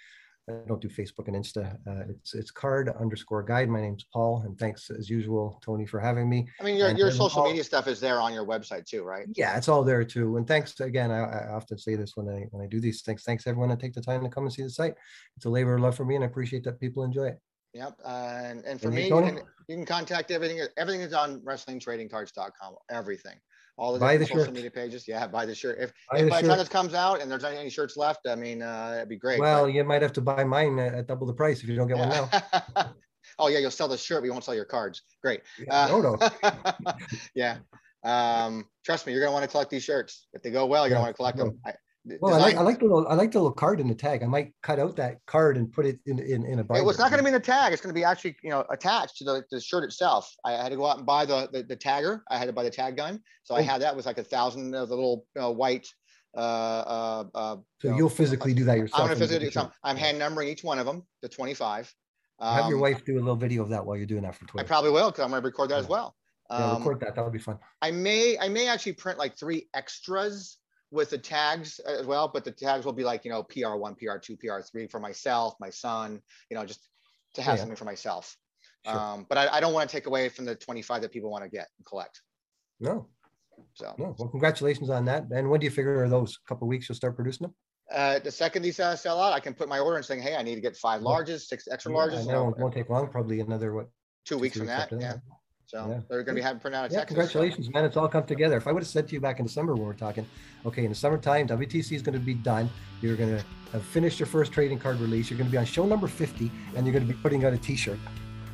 [0.49, 1.75] I don't do Facebook and Insta.
[1.87, 3.69] Uh, it's it's card underscore guide.
[3.71, 6.47] My name's Paul, and thanks as usual, Tony, for having me.
[6.61, 8.85] I mean, your, And your then social all- media stuff is there on your website
[8.85, 9.27] too, right?
[9.35, 10.37] Yeah, it's all there too.
[10.37, 11.11] And thanks again.
[11.11, 13.23] I, I often say this when I when I do these things.
[13.23, 14.95] Thanks everyone to take the time to come and see the site.
[15.37, 17.39] It's a labor of love for me, and I appreciate that people enjoy it.
[17.73, 17.99] Yep.
[18.05, 18.09] Uh,
[18.45, 20.61] and, and for And me, you can, you can contact everything.
[20.77, 22.75] Everything is on wrestlingtradingcards.com.
[22.91, 23.37] Everything.
[23.77, 24.53] All the Buy the social shirts.
[24.53, 25.09] media pages.
[25.09, 25.79] Yeah, buy the shirt.
[25.81, 28.37] If, Buy if by the time this comes out and there's any, shirts left, I
[28.37, 29.39] mean, uh, that'd be great.
[29.39, 31.89] but- Well, you might have to buy mine at, double the price if you don't
[31.89, 32.29] get one now.
[32.33, 32.89] Yeah.
[33.41, 35.03] oh yeah, you'll sell the shirt, but you won't sell your cards.
[35.23, 35.41] Great.
[35.59, 36.19] Yeah, no, no.
[37.35, 37.57] yeah.
[38.05, 40.29] Um, trust me, you're gonna want to collect these shirts.
[40.35, 41.59] If they go well, you're gonna want to collect them.
[41.67, 41.73] I,
[42.21, 44.23] Well, I like I like the little I like the little card in the tag.
[44.23, 46.83] I might cut out that card and put it in in, in a binder.
[46.83, 47.73] it was not going to be in the tag.
[47.73, 50.31] It's going to be actually, you know, attached to the, the shirt itself.
[50.45, 52.21] I had to go out and buy the, the the tagger.
[52.31, 53.23] I had to buy the tag gun.
[53.45, 53.63] So I Oh.
[53.63, 55.89] had that with like a thousand of the little you know, white.
[56.37, 59.01] Uh, uh, uh, So you know, you'll physically do that yourself.
[59.03, 59.47] I'm going to physically.
[59.47, 59.63] do shirt.
[59.65, 61.95] some- I'm hand numbering each one of them the 25.
[62.41, 64.45] Have your Um, wife do a little video of that while you're doing that for
[64.45, 64.67] I Twitter.
[64.67, 65.91] probably will because I'm going to record that as Yeah.
[65.91, 66.17] well.
[66.51, 67.15] yeah, Um, record that.
[67.15, 67.59] That would be fun.
[67.81, 70.59] I may I may actually print like three extras
[70.95, 74.39] with the tags as well, but the tags will be like you know PR1, PR2,
[74.43, 76.89] PR3 for myself, my son, you know, just
[77.35, 77.63] to have Yeah.
[77.63, 78.37] something for myself.
[78.87, 79.01] Sure.
[79.01, 81.43] Um, but I, I don't want to take away from the 25 that people want
[81.43, 82.23] to get and collect.
[82.81, 83.09] No,
[83.75, 84.15] So no.
[84.19, 85.25] Well, congratulations on that.
[85.33, 87.55] And when do you figure those couple weeks you'll start producing them?
[87.93, 90.37] uh, the second these uh, sell out, I can put my order and saying, hey,
[90.37, 91.09] I need to get five Yeah.
[91.09, 93.09] larges, six extra Yeah, larges, I know know, it won't take long.
[93.09, 93.89] Probably another what
[94.25, 94.91] two weeks from that.
[94.93, 94.99] Yeah.
[94.99, 95.21] that.
[95.67, 96.01] So Yeah.
[96.09, 97.17] they're going to be having printed out Yeah, Texas.
[97.17, 97.85] so- congratulations, man.
[97.85, 98.57] It's all come together.
[98.57, 100.27] If I would have said to you back in December when we were talking,
[100.67, 102.69] okay, in the summertime, WTC is going to be done.
[103.01, 105.31] You're going to have finished your first trading card release.
[105.31, 107.53] You're going to be on show number 50, and you're going to be putting out
[107.53, 107.99] a t-shirt,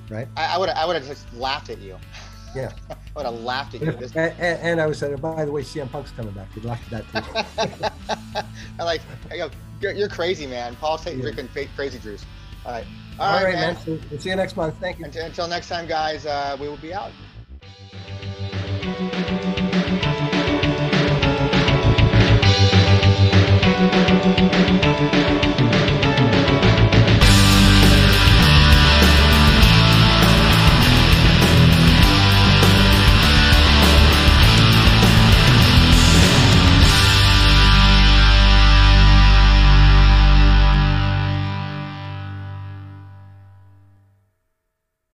[0.09, 0.29] right?
[0.37, 1.97] I, I would I would have just laughed at you.
[2.55, 2.73] Yeah.
[2.91, 3.93] I would have laughed at you.
[3.99, 6.49] This, and, and I was saying, oh, by the way, CM Punk's coming back.
[6.55, 8.45] You'd laugh at that too.
[8.79, 9.51] I like, I go,
[9.81, 10.75] you're, you're crazy, man.
[10.77, 11.31] Paul's taking Yeah.
[11.33, 12.25] drinking fa- crazy juice.
[12.65, 12.87] All right.
[13.21, 13.75] All right, right, man.
[13.87, 14.01] man.
[14.11, 14.77] We'll see you next month.
[14.81, 15.05] Thank you.
[15.05, 17.13] Until, until next time, guys, uh, we will be out.